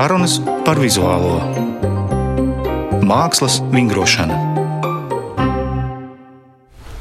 Sarunas 0.00 0.38
par 0.64 0.78
vizuālo 0.80 1.34
mākslas 3.04 3.58
vingrošanu. 3.68 4.32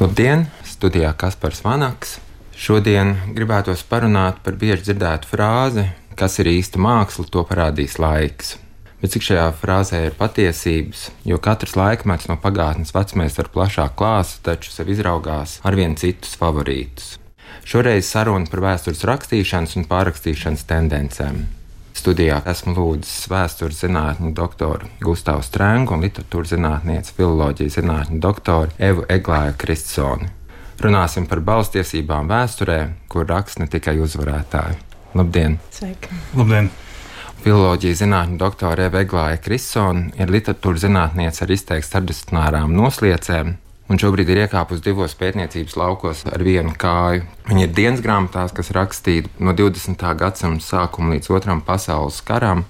Labdien! 0.01 0.41
Studijā 0.67 1.13
Kaspars 1.21 1.61
Vanaks. 1.63 2.17
Šodien 2.59 3.13
gribētos 3.37 3.85
parunāt 3.87 4.41
par 4.43 4.57
bieži 4.59 4.89
dzirdētu 4.89 5.31
frāzi, 5.31 5.85
kas 6.19 6.35
ir 6.43 6.49
īsta 6.51 6.81
māksla, 6.83 7.23
to 7.31 7.45
parādīs 7.47 7.95
laiks. 8.03 8.57
Bet 8.99 9.13
cik 9.13 9.29
šajā 9.29 9.45
frāzē 9.61 10.01
ir 10.09 10.17
patiesības, 10.19 11.05
jo 11.31 11.39
katrs 11.39 11.77
laikmets 11.79 12.27
no 12.27 12.35
pagātnes 12.43 12.91
vecmēs 12.97 13.39
ar 13.39 13.47
plašāku 13.53 13.95
klāstu 14.01 14.43
taču 14.49 14.73
sev 14.75 14.91
izraugās 14.91 15.61
arvien 15.63 15.95
citus 15.95 16.35
favorītus. 16.41 17.15
Šoreiz 17.63 18.11
saruna 18.11 18.51
par 18.51 18.65
vēstures 18.67 19.05
rakstīšanas 19.07 19.77
un 19.79 19.87
pārrakstīšanas 19.87 20.67
tendencēm. 20.67 21.39
Studijā 21.97 22.39
esmu 22.47 22.75
lūdzis 22.77 23.27
vēstures 23.31 23.79
zinātņu 23.83 24.33
doktoru 24.37 24.89
Gustavu 25.03 25.43
Strēngu 25.45 25.95
un 25.95 26.03
literatūras 26.05 26.53
zinātnieci 26.53 27.15
filoloģijas 27.17 27.79
zinātņu 27.79 28.19
doktoru 28.23 28.75
Evu 28.77 29.07
Eglāju 29.09 29.55
Kristsoni. 29.59 30.29
Runāsim 30.79 31.25
par 31.27 31.41
balstiesībām 31.43 32.29
vēsturē, 32.31 32.77
kur 33.11 33.27
raksta 33.27 33.65
ne 33.65 33.67
tikai 33.71 33.97
uzvarētāji. 33.99 34.77
Labdien! 35.17 35.57
Sveiki! 35.75 36.13
Labdien! 36.37 36.69
Filoloģijas 37.43 38.01
zinātņu 38.03 38.37
doktora 38.39 38.89
Eva 38.89 39.01
Eglāja 39.03 39.39
Kristsona 39.43 40.11
ir 40.19 40.31
literatūras 40.31 40.83
zinātniece 40.83 41.45
ar 41.45 41.53
izteikti 41.55 41.87
starpdisciplinārām 41.87 42.75
nosliecēm, 42.75 43.53
un 43.89 43.99
šobrīd 43.99 44.29
ir 44.29 44.43
iekāpusi 44.45 44.85
divos 44.85 45.15
pētniecības 45.17 45.75
laukos 45.79 46.23
ar 46.29 46.43
vienu 46.45 46.75
kāju. 46.79 47.25
Viņa 47.49 47.65
ir 47.65 47.75
dienas 47.75 48.03
grāmatās, 48.05 48.53
kas 48.55 48.71
rakstīta 48.75 49.31
no 49.41 49.55
20. 49.57 50.05
gadsimta 50.19 50.65
sākuma 50.65 51.15
līdz 51.15 51.31
Otram 51.33 51.63
pasaules 51.65 52.21
karam, 52.25 52.65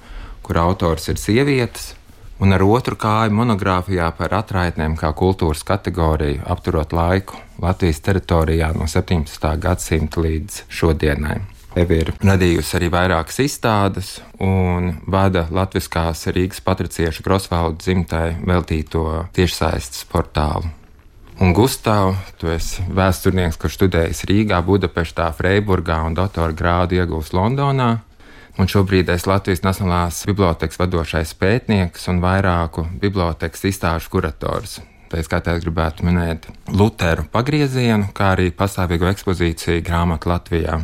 kur 0.46 0.62
autors 0.64 1.10
ir 1.12 1.20
sievietes, 1.20 1.94
un 2.40 2.56
ar 2.56 2.64
otru 2.64 2.96
kāju 3.00 3.36
monogrāfijā 3.36 4.08
par 4.16 4.34
atraitnēm 4.40 4.96
kā 5.00 5.12
kultūras 5.12 5.66
kategoriju, 5.68 6.46
apturot 6.48 6.96
laiku 6.96 7.40
Latvijas 7.60 8.00
teritorijā 8.06 8.72
no 8.80 8.88
17. 8.88 9.54
gadsimta 9.60 10.24
līdz 10.24 10.64
šodienai. 10.72 11.40
Evi 11.78 12.00
ir 12.02 12.10
radījusi 12.26 12.80
arī 12.80 12.88
vairākas 12.90 13.38
izstādes 13.44 14.16
un 14.42 14.96
vada 15.06 15.46
Latviskās 15.54 16.26
Rīgas 16.34 16.64
patriciešu 16.66 17.24
Grosvaldu 17.28 17.84
dzimtai 17.84 18.40
veltīto 18.42 19.06
tiešsaistes 19.38 20.08
portālu 20.10 20.79
Un 21.40 21.54
Gustavs, 21.56 22.20
tu 22.36 22.50
esi 22.52 22.84
vēsturnieks, 22.92 23.56
kurš 23.56 23.78
studējis 23.78 24.26
Rīgā, 24.28 24.58
Budapeštā, 24.68 25.30
Freiburgā 25.38 26.02
un 26.04 26.18
doktora 26.18 26.52
grādu 26.52 26.98
iegūst 26.98 27.32
Londonā. 27.32 27.94
Un 28.60 28.68
šobrīd 28.68 29.08
es 29.14 29.24
Latvijas 29.24 29.64
Nacionālās 29.64 30.20
bibliotekas 30.28 30.82
vadošais 30.82 31.32
pētnieks 31.40 32.10
un 32.12 32.20
vairāku 32.20 32.84
bibliotekas 33.00 33.64
izstāžu 33.72 34.12
kurators. 34.18 34.82
Pēc 35.08 35.32
kā 35.32 35.40
es 35.54 35.64
gribētu 35.64 36.04
minēt 36.10 36.50
Lutheru 36.76 37.24
pagriezienu, 37.32 38.12
kā 38.12 38.34
arī 38.36 38.52
pastāvīgo 38.52 39.08
ekspozīciju 39.08 39.80
grāmatu 39.88 40.34
Latvijā. 40.34 40.76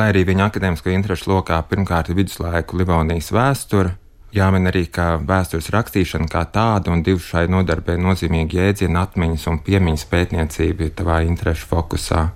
Lai 0.00 0.08
arī 0.14 0.24
viņa 0.32 0.48
akadēmisko 0.48 0.96
interešu 0.96 1.34
lokā 1.34 1.60
pirmkārt 1.68 2.08
ir 2.08 2.16
viduslaiku 2.22 2.80
Livonijas 2.80 3.28
vēsture, 3.36 3.98
Jāmin 4.36 4.68
arī, 4.68 4.84
ka 4.92 5.16
vēstures 5.24 5.70
rakstīšana 5.72 6.28
kā 6.28 6.42
tāda 6.52 6.92
un 6.92 7.00
divu 7.04 7.22
šai 7.24 7.46
nodarbē 7.48 7.96
nozīmīgi 7.96 8.60
jēdzienu 8.60 9.00
atmiņas 9.00 9.46
un 9.48 9.62
piemiņas 9.64 10.04
pētniecība 10.10 10.84
ir 10.84 10.92
tavā 10.98 11.22
interešu 11.24 11.70
fokusā. 11.70 12.26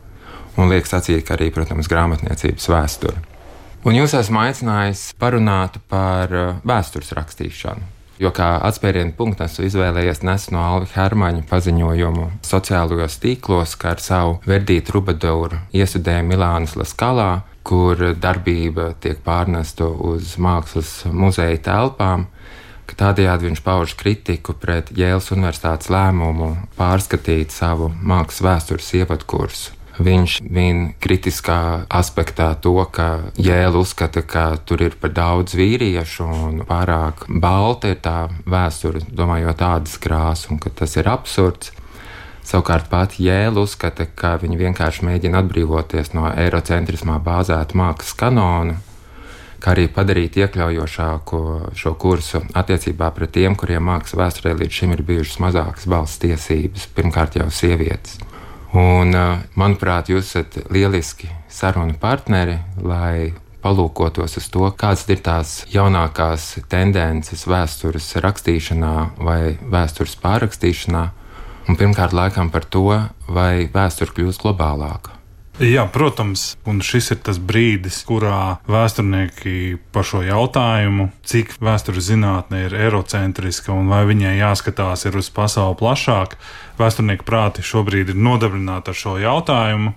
Un 0.57 0.73
liekas 0.73 0.97
acīt, 0.97 1.27
ka 1.29 1.37
arī, 1.37 1.51
protams, 1.53 1.89
grāmatniecības 1.93 2.69
vēsture. 2.73 3.21
Un 3.85 3.97
jūs 3.99 4.15
esmu 4.17 4.41
aicinājis 4.41 5.11
parunāt 5.21 5.81
par 5.93 6.33
uh, 6.33 6.55
vēstures 6.65 7.13
rakstīšanu. 7.19 7.92
Jo 8.23 8.31
kā 8.35 8.53
atspērienu 8.63 9.17
punktu 9.19 9.43
esmu 9.49 9.67
izvēlējies 9.67 10.21
nesen 10.23 10.55
no 10.55 10.63
Alva 10.63 10.87
Hermaņa 10.95 11.43
paziņojumu 11.51 12.29
sociālajos 12.47 13.19
tīklos, 13.23 13.75
ka 13.75 13.97
ar 13.97 14.03
savu 14.05 14.37
verdītu 14.47 14.95
rubadoru 14.95 15.59
iestudēja 15.75 16.23
Milānas 16.27 16.77
Laskalā 16.79 17.33
kur 17.67 17.99
darbība 18.19 18.93
tiek 19.01 19.23
pārnesta 19.25 19.87
uz 19.87 20.37
mākslas 20.43 21.03
muzeja 21.11 21.59
telpām. 21.71 22.29
Tādējādi 22.93 23.49
viņš 23.49 23.61
pauž 23.65 23.95
kritiku 23.97 24.53
pret 24.53 24.91
Jēlas 24.93 25.31
Universitātes 25.33 25.89
lēmumu 25.89 26.51
pārskatīt 26.77 27.55
savu 27.55 27.89
mākslas 27.97 28.43
vēstures 28.45 28.91
ievadkursu. 29.01 29.82
Viņš 30.01 30.39
min 30.49 30.95
kritiskā 31.05 31.85
aspektā 31.93 32.55
to, 32.65 32.79
ka 32.89 33.33
Jēla 33.37 33.77
uzskata, 33.77 34.23
ka 34.25 34.57
tur 34.65 34.81
ir 34.87 34.97
par 34.97 35.13
daudz 35.13 35.53
vīriešu 35.59 36.25
un 36.25 36.63
pārāk 36.69 37.27
balta 37.29 37.93
ir 37.93 38.01
tā 38.01 38.31
vēsture, 38.49 39.05
domājot 39.13 39.61
tādas 39.61 39.99
krāsas, 40.01 40.49
un 40.49 40.63
ka 40.63 40.73
tas 40.73 40.97
ir 40.97 41.11
absurds. 41.13 41.75
Savukārt 42.43 42.89
pati 42.91 43.29
Jēla 43.29 43.63
uzskata, 43.63 44.09
ka 44.17 44.39
viņi 44.41 44.59
vienkārši 44.65 45.05
mēģina 45.07 45.45
atbrīvoties 45.45 46.15
no 46.17 46.25
eirocentrismā 46.33 47.21
bāzēta 47.23 47.77
mākslas 47.79 48.17
kanona, 48.19 48.81
kā 49.63 49.77
arī 49.77 49.87
padarīt 49.93 50.41
iekļaujošāku 50.41 51.45
šo 51.79 51.95
kursu 52.01 52.43
attiecībā 52.59 53.13
pret 53.15 53.37
tiem, 53.37 53.55
kuriem 53.61 53.87
mākslas 53.93 54.19
vēsturē 54.25 54.57
līdz 54.57 54.81
šim 54.81 54.97
ir 54.97 55.07
bijušas 55.13 55.39
mazākas 55.45 55.87
balss 55.87 56.19
tiesības, 56.25 56.89
pirmkārt 56.97 57.39
jau 57.39 57.51
sievietes. 57.53 58.32
Un, 58.73 59.13
manuprāt, 59.59 60.09
jūs 60.09 60.31
esat 60.33 60.59
lieliski 60.73 61.29
sarunu 61.53 61.99
partneri, 62.01 62.57
lai 62.81 63.33
palūkotos 63.63 64.39
uz 64.41 64.47
to, 64.51 64.65
kādas 64.77 65.05
ir 65.13 65.21
tās 65.23 65.57
jaunākās 65.71 66.55
tendences 66.73 67.45
vēstures 67.47 68.09
rakstīšanā 68.25 68.95
vai 69.21 69.59
vēstures 69.61 70.17
pārrakstīšanā, 70.25 71.05
Un 71.71 71.79
pirmkārt, 71.79 72.15
laikam 72.17 72.51
par 72.51 72.65
to, 72.67 72.89
vai 73.31 73.69
vēsture 73.71 74.11
kļūst 74.17 74.43
globālāka. 74.43 75.22
Jā, 75.63 75.85
protams, 75.87 76.57
un 76.67 76.81
šis 76.83 77.13
ir 77.15 77.19
tas 77.23 77.37
brīdis, 77.39 78.01
kurā 78.09 78.59
vēsturnieki 78.67 79.77
par 79.95 80.03
šo 80.09 80.25
jautājumu, 80.27 81.13
cik 81.23 81.55
vēstures 81.63 82.09
zinātne 82.09 82.65
ir 82.65 82.75
eirocentriska 82.75 83.71
un 83.71 83.93
vai 83.93 84.01
viņai 84.09 84.35
jāskatās 84.41 85.07
uz 85.07 85.31
pasauli 85.31 85.79
plašāk, 85.79 86.35
vēsturnieku 86.83 87.29
prāti 87.29 87.63
šobrīd 87.63 88.11
ir 88.11 88.19
nodarbināti 88.19 88.91
ar 88.91 88.99
šo 89.05 89.15
jautājumu. 89.23 89.95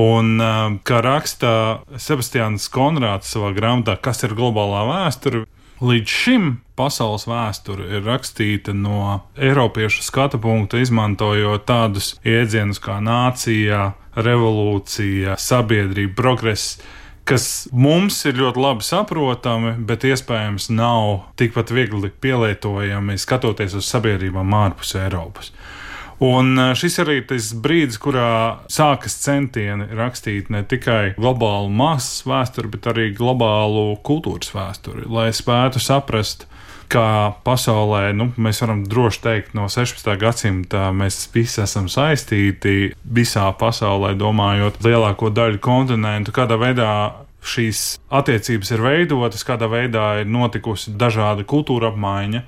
Un, 0.00 0.40
kā 0.84 1.02
raksta 1.04 1.52
Sebastians 2.00 2.70
Konrāds 2.72 3.28
savā 3.32 3.52
grāmatā, 3.56 3.98
kas 4.00 4.24
ir 4.24 4.32
globālā 4.36 4.82
vēsture, 4.88 5.44
Līdz 5.76 6.08
šim 6.08 6.44
pasaules 6.76 7.26
vēsture 7.28 7.88
ir 7.96 8.04
rakstīta 8.06 8.74
no 8.76 9.22
Eiropiešu 9.36 10.04
skatu 10.04 10.40
punkta, 10.42 10.80
izmantojot 10.82 11.64
tādus 11.68 12.14
jēdzienus 12.26 12.82
kā 12.84 12.98
nācija, 13.04 13.94
revolūcija, 14.16 15.36
sabiedrība, 15.40 16.14
progress, 16.18 16.76
kas 17.26 17.66
mums 17.74 18.20
ir 18.28 18.38
ļoti 18.38 18.62
labi 18.62 18.86
saprotami, 18.86 19.74
bet 19.88 20.06
iespējams 20.06 20.70
nav 20.74 21.32
tikpat 21.40 21.72
viegli 21.74 22.12
pielietojami 22.12 23.18
skatoties 23.18 23.74
uz 23.80 23.88
sabiedrībām 23.90 24.54
ārpus 24.54 24.94
Eiropas. 25.00 25.50
Un 26.22 26.54
eh, 26.56 26.72
šis 26.78 27.00
arī 27.02 27.18
ir 27.20 27.26
tas 27.28 27.50
brīdis, 27.60 27.98
kurā 28.00 28.64
sākas 28.72 29.18
centieni 29.20 29.88
rakstīt 29.98 30.48
ne 30.52 30.62
tikai 30.64 31.16
globālu 31.18 31.68
mākslas 31.68 32.24
vēsturi, 32.28 32.70
bet 32.72 32.88
arī 32.92 33.10
globālu 33.16 33.98
kultūras 34.06 34.54
vēsturi, 34.54 35.04
lai 35.12 35.28
spētu 35.36 35.82
saprast, 35.82 36.46
kā 36.92 37.34
pasaulē, 37.46 38.10
nu, 38.16 38.28
mēs 38.40 38.62
varam 38.62 38.82
droši 38.86 39.22
teikt, 39.24 39.54
no 39.58 39.68
16. 39.72 40.08
gadsimta 40.20 40.90
mēs 40.94 41.18
visi 41.34 41.62
esam 41.64 41.90
saistīti 41.92 42.92
visā 43.18 43.46
pasaulē, 43.58 44.14
domājot 44.18 44.80
lielāko 44.86 45.30
daļu 45.34 45.62
kontinentu, 45.64 46.34
kādā 46.36 46.58
veidā 46.60 46.90
šīs 47.46 47.82
attiecības 48.10 48.72
ir 48.74 48.82
veidotas, 48.82 49.44
kādā 49.46 49.68
veidā 49.70 50.06
ir 50.22 50.30
notikusi 50.30 50.94
dažāda 50.98 51.46
kultūra 51.46 51.92
apmaiņa. 51.92 52.42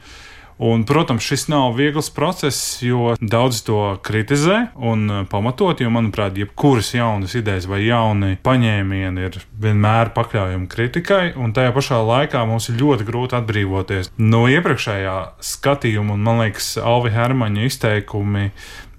Un, 0.59 0.83
protams, 0.83 1.23
šis 1.23 1.47
nav 1.53 1.77
viegls 1.79 2.09
process, 2.11 2.81
jo 2.83 3.13
daudz 3.21 3.61
to 3.63 3.79
kritizē 4.03 4.57
un 4.75 5.05
uh, 5.07 5.21
pamatot, 5.31 5.79
jo, 5.79 5.91
manuprāt, 5.95 6.35
jebkuras 6.39 6.91
jaunas 6.97 7.37
idejas 7.39 7.69
vai 7.71 7.85
jauni 7.85 8.35
paņēmieni 8.43 9.27
ir 9.29 9.39
vienmēr 9.63 10.11
pakļaujami 10.17 10.67
kritikai, 10.73 11.23
un 11.39 11.55
tajā 11.55 11.71
pašā 11.77 12.03
laikā 12.03 12.43
mums 12.51 12.67
ir 12.73 12.81
ļoti 12.83 13.07
grūti 13.07 13.39
atbrīvoties. 13.39 14.11
No 14.19 14.49
iepriekšējā 14.51 15.17
skatījuma, 15.55 16.19
un 16.19 16.27
man 16.27 16.43
liekas, 16.43 16.75
Alvi 16.83 17.15
Hermaņa 17.15 17.71
izteikumi 17.71 18.51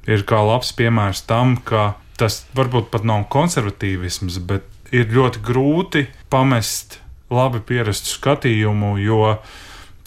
ir 0.08 0.26
kā 0.28 0.40
labs 0.40 0.72
piemērs 0.80 1.26
tam, 1.28 1.58
ka 1.60 1.94
tas 2.20 2.46
varbūt 2.56 2.88
pat 2.94 3.04
nav 3.08 3.28
konservatīvisms, 3.36 4.40
bet 4.48 4.96
ir 4.96 5.12
ļoti 5.12 5.44
grūti 5.46 6.08
pamest 6.32 7.02
labi 7.30 7.62
pierastu 7.64 8.16
skatījumu, 8.16 8.96
jo 9.04 9.36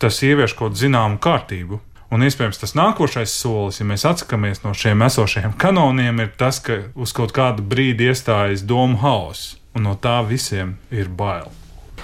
tas 0.03 0.19
ievieš 0.27 0.57
kaut 0.59 0.77
zināmu 0.79 1.21
kārtību. 1.23 1.81
Un 2.13 2.27
iespējams 2.27 2.61
tas 2.61 2.75
nākošais 2.77 3.33
solis, 3.33 3.79
ja 3.81 3.87
mēs 3.89 4.05
atsakāmies 4.05 4.61
no 4.67 4.75
šiem 4.77 5.01
esošajiem 5.07 5.55
kanoniem, 5.61 6.21
ir 6.21 6.35
tas, 6.37 6.59
ka 6.61 6.83
uz 6.93 7.15
kaut 7.17 7.33
kādu 7.33 7.65
brīdi 7.65 8.11
iestājas 8.11 8.67
domu 8.69 9.01
hauss, 9.01 9.55
un 9.73 9.89
no 9.89 9.95
tā 9.97 10.19
visiem 10.29 10.77
ir 10.93 11.09
bail. 11.09 11.49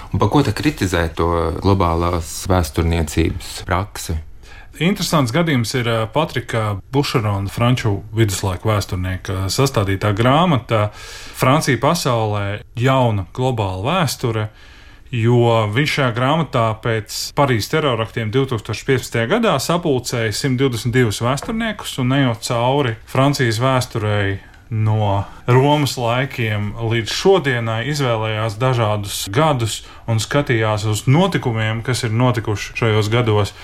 Un 0.09 0.17
par 0.17 0.31
ko 0.33 0.41
te 0.41 0.55
kritizē 0.55 1.03
to 1.13 1.29
globālās 1.61 2.31
vēsturniecības 2.49 3.59
praksi? 3.67 4.17
Interesants 4.79 5.33
gadījums 5.35 5.73
ir 5.75 5.89
Patrika 6.13 6.77
Bušerona, 6.93 7.51
franču 7.51 7.97
viduslaiku 8.15 8.71
vēsturnieka 8.71 9.49
sastādītā 9.51 10.13
grāmata 10.15 10.87
Francija 10.95 11.77
pasaulē- 11.83 12.61
jauna 12.87 13.27
globāla 13.35 13.83
vēsture. 13.91 14.47
Jo 15.09 15.63
viņš 15.73 15.93
šajā 15.95 16.09
grāmatā 16.13 16.67
pēc 16.83 17.15
Parīzes 17.33 17.71
teroraktiem 17.71 18.29
2015. 18.29 19.23
gadā 19.31 19.55
sapulcēja 19.57 20.35
122 20.37 21.25
vēsturniekus 21.25 21.95
un 22.03 22.13
ejot 22.13 22.45
cauri 22.45 22.93
Francijas 23.09 23.57
vēsturei 23.63 24.37
no 24.69 25.23
Romas 25.49 25.95
laikiem 25.97 26.75
līdz 26.91 27.09
šodienai 27.09 27.79
izvēlējās 27.89 28.59
dažādus 28.61 29.23
gadus 29.33 29.81
un 30.05 30.21
skatījās 30.21 30.85
uz 30.85 31.07
notikumiem, 31.09 31.81
kas 31.81 32.05
ir 32.05 32.13
notikuši 32.13 32.77
šajos 32.77 33.09
gados 33.09 33.55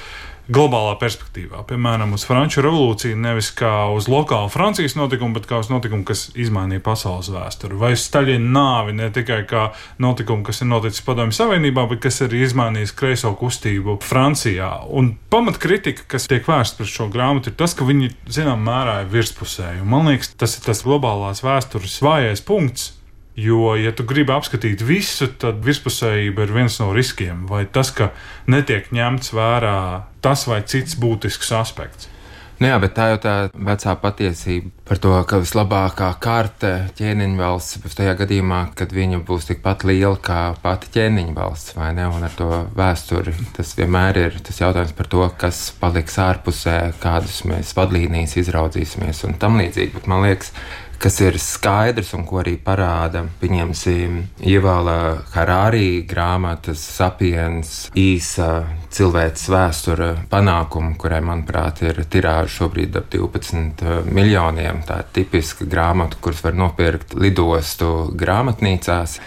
globālā 0.52 0.96
perspektīvā. 1.02 1.64
Piemēram, 1.70 2.14
uz 2.16 2.26
Franču 2.28 2.64
revolūciju 2.66 3.18
nevis 3.18 3.52
kā 3.56 3.88
uz 3.94 4.10
lokālu 4.12 4.52
Francijas 4.54 4.98
notikumu, 4.98 5.36
bet 5.38 5.48
kā 5.50 5.60
uz 5.64 5.72
notikumu, 5.72 6.06
kas 6.08 6.28
izmainīja 6.38 6.84
pasaules 6.86 7.32
vēsturi. 7.34 7.78
Vai 7.82 7.94
Staļina 8.00 8.52
nāvi 8.58 8.96
ne 9.00 9.10
tikai 9.14 9.42
kā 9.50 9.68
notikumu, 10.02 10.46
kas 10.46 10.62
ir 10.62 10.70
noticis 10.70 11.06
Padomju 11.06 11.38
Savienībā, 11.38 11.88
bet 11.92 12.04
kas 12.06 12.22
arī 12.26 12.44
izmainījis 12.46 12.96
kreiso 12.98 13.34
kustību 13.40 13.98
Francijā. 14.06 14.72
Un 14.90 15.16
pamatkritika, 15.34 16.06
kas 16.16 16.30
tiek 16.32 16.46
vērsta 16.50 16.82
pret 16.82 16.94
šo 16.94 17.10
grāmatu, 17.14 17.52
ir 17.52 17.58
tas, 17.60 17.74
ka 17.78 17.88
viņi 17.88 18.14
zināmā 18.30 18.62
mērā 18.70 19.00
ir 19.04 19.10
virspusēji. 19.14 19.86
Man 19.88 20.12
liekas, 20.12 20.36
tas 20.38 20.60
ir 20.60 20.68
tas 20.68 20.86
globālās 20.86 21.44
vēstures 21.46 22.02
vājais 22.06 22.46
punkts 22.46 22.94
Jo, 23.36 23.74
ja 23.76 23.92
tu 23.92 24.06
gribi 24.08 24.32
apskatīt 24.32 24.80
visu, 24.88 25.28
tad 25.42 25.60
virspusējība 25.66 26.46
ir 26.46 26.54
viens 26.56 26.80
no 26.80 26.94
riskiem. 26.96 27.44
Vai 27.52 27.66
tas, 27.68 27.92
ka 27.92 28.14
netiek 28.48 28.88
ņemts 28.96 29.34
vērā 29.36 29.78
tas 30.24 30.48
vai 30.48 30.62
cits 30.64 30.96
būtisks 31.02 31.52
aspekts. 31.60 32.12
Nu 32.56 32.70
jā, 32.70 32.76
bet 32.80 32.94
tā 32.96 33.10
jau 33.12 33.18
tā 33.20 33.32
vecā 33.52 33.94
patiesība 34.00 34.70
par 34.88 35.00
to, 35.04 35.12
ka 35.28 35.42
vislabākā 35.44 36.08
karte 36.24 36.70
ķēniņa 36.96 37.36
valsts 37.42 37.98
tajā 37.98 38.14
gadījumā, 38.22 38.60
kad 38.80 38.94
viņa 38.96 39.20
būs 39.28 39.50
tikpat 39.50 39.84
liela 39.90 40.16
kā 40.24 40.40
pati 40.64 40.94
ķēniņa 40.94 41.36
valsts, 41.36 41.74
vai 41.76 41.90
ne? 41.98 42.06
Un 42.08 42.24
ar 42.24 42.38
to 42.40 42.48
vēsturi 42.78 43.34
tas 43.58 43.76
vienmēr 43.76 44.22
ir 44.22 44.40
tas 44.46 44.62
jautājums 44.64 44.96
par 44.96 45.12
to, 45.12 45.26
kas 45.42 45.66
paliks 45.82 46.16
ārpusē, 46.24 46.78
kādas 47.04 47.42
mēs 47.50 47.76
vadlīnijas 47.76 48.38
izraudzīsimies 48.46 49.26
un 49.28 49.36
tam 49.42 49.60
līdzīgi. 49.60 49.92
Bet 49.98 50.08
man 50.08 50.24
liekas, 50.24 50.54
kas 51.00 51.20
ir 51.24 51.38
skaidrs 51.42 52.14
un 52.18 52.26
ko 52.28 52.40
arī 52.42 52.56
parāda, 52.62 53.26
pieņemsim, 53.42 54.18
ievēlā 54.46 54.98
Harārī 55.34 56.04
grāmatas 56.08 56.82
sapiens 56.82 57.74
īsa 57.98 58.66
cilvēces 58.96 59.50
vēsture 59.52 60.10
panākumu, 60.32 60.94
kurai, 61.00 61.20
manuprāt, 61.26 61.82
ir 61.84 62.00
tirāža 62.12 62.52
šobrīd 62.60 62.96
ap 63.00 63.10
12 63.14 64.06
miljoniem. 64.16 64.84
Tā 64.88 65.02
ir 65.04 65.10
tipiska 65.18 65.68
grāmata, 65.70 66.20
kuras 66.22 66.44
var 66.46 66.56
nopirkt 66.58 67.16
lidostu 67.20 68.12
grāmatnīcās. 68.16 69.18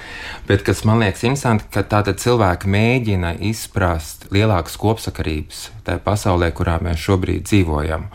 Bet 0.49 0.65
kas 0.67 0.85
man 0.89 1.05
liekas 1.05 1.27
interesanti, 1.29 1.69
ka 1.75 1.85
tātad 1.85 2.21
cilvēki 2.23 2.71
mēģina 2.73 3.35
izprast 3.51 4.31
lielākas 4.35 4.79
kopsakarības 4.81 5.69
tajā 5.85 6.01
pasaulē, 6.05 6.53
kurā 6.57 6.79
mēs 6.85 7.05
šobrīd 7.05 7.45
dzīvojam. 7.49 8.09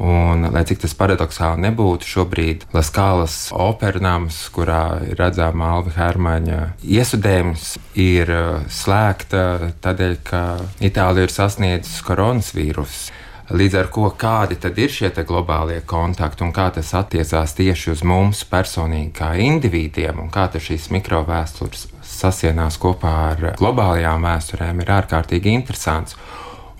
Un, 0.00 0.46
lai 0.48 0.62
cik 0.64 0.80
tas 0.80 0.94
paradoxāli 0.96 1.60
nebūtu, 1.66 2.08
šobrīd 2.08 2.62
Laskālas 2.72 3.50
opernams, 3.52 4.38
kurā 4.54 5.02
ir 5.04 5.18
redzama 5.20 5.74
Alva 5.74 5.92
Hermaņa 5.92 6.60
iesudējums, 6.80 7.74
ir 8.00 8.32
uh, 8.32 8.62
slēgta 8.72 9.74
tādēļ, 9.84 10.14
ka 10.24 10.44
Itālija 10.80 11.28
ir 11.28 11.34
sasniedzis 11.34 12.00
koronavīrusu. 12.08 13.18
Līdz 13.50 13.76
ar 13.76 13.88
to, 13.90 14.06
kādi 14.14 14.56
tad 14.62 14.76
ir 14.78 14.92
šie 14.94 15.10
globālie 15.26 15.80
kontakti 15.82 16.44
un 16.46 16.52
kā 16.54 16.68
tas 16.70 16.94
attiecās 16.94 17.56
tieši 17.58 17.90
uz 17.90 18.04
mums 18.06 18.44
personīgi, 18.46 19.10
kā 19.18 19.32
individiem, 19.42 20.22
un 20.22 20.30
kā 20.30 20.46
šīs 20.54 20.86
mikrovēstures 20.94 21.88
sasienās 22.06 22.78
kopā 22.78 23.14
ar 23.32 23.48
globālajām 23.58 24.22
vēsturēm, 24.22 24.80
ir 24.80 24.94
ārkārtīgi 25.00 25.50
interesants. 25.58 26.16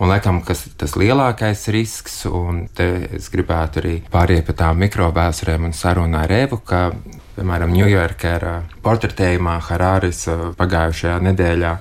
Un, 0.00 0.08
laikam, 0.08 0.38
kas 0.40 0.62
tas 0.80 0.94
lielākais 0.96 1.66
risks, 1.74 2.22
un 2.24 2.62
te 2.72 2.86
es 3.18 3.26
gribētu 3.28 3.82
arī 3.82 3.90
pāriet 4.08 4.46
pie 4.46 4.54
tām 4.56 4.78
mikrovēsturēm 4.80 5.66
un 5.68 5.74
sarunā 5.76 6.22
ar 6.24 6.32
Evu, 6.38 6.56
ka, 6.64 6.86
piemēram, 7.36 7.74
Ņujorkā 7.76 8.54
portretējumā 8.80 9.58
Harāris 9.68 10.22
uh, 10.32 10.46
pagājušajā 10.56 11.18
nedēļā. 11.28 11.74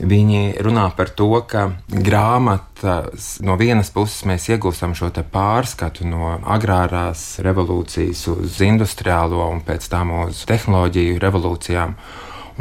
Viņi 0.00 0.40
runā 0.64 0.86
par 0.96 1.12
to, 1.12 1.28
ka 1.44 1.66
grāmatas 1.92 3.36
no 3.44 3.58
vienas 3.60 3.92
puses 3.92 4.24
mēs 4.26 4.48
iegūstam 4.48 4.96
šo 4.96 5.12
pārskatu 5.12 6.08
no 6.08 6.32
agrārās 6.56 7.36
revolūcijas 7.44 8.24
uz 8.32 8.60
industriālo 8.64 9.44
un 9.52 9.60
pēc 9.60 9.92
tam 9.92 10.16
uz 10.24 10.40
tehnoloģiju 10.48 11.20
revolūcijām 11.20 11.98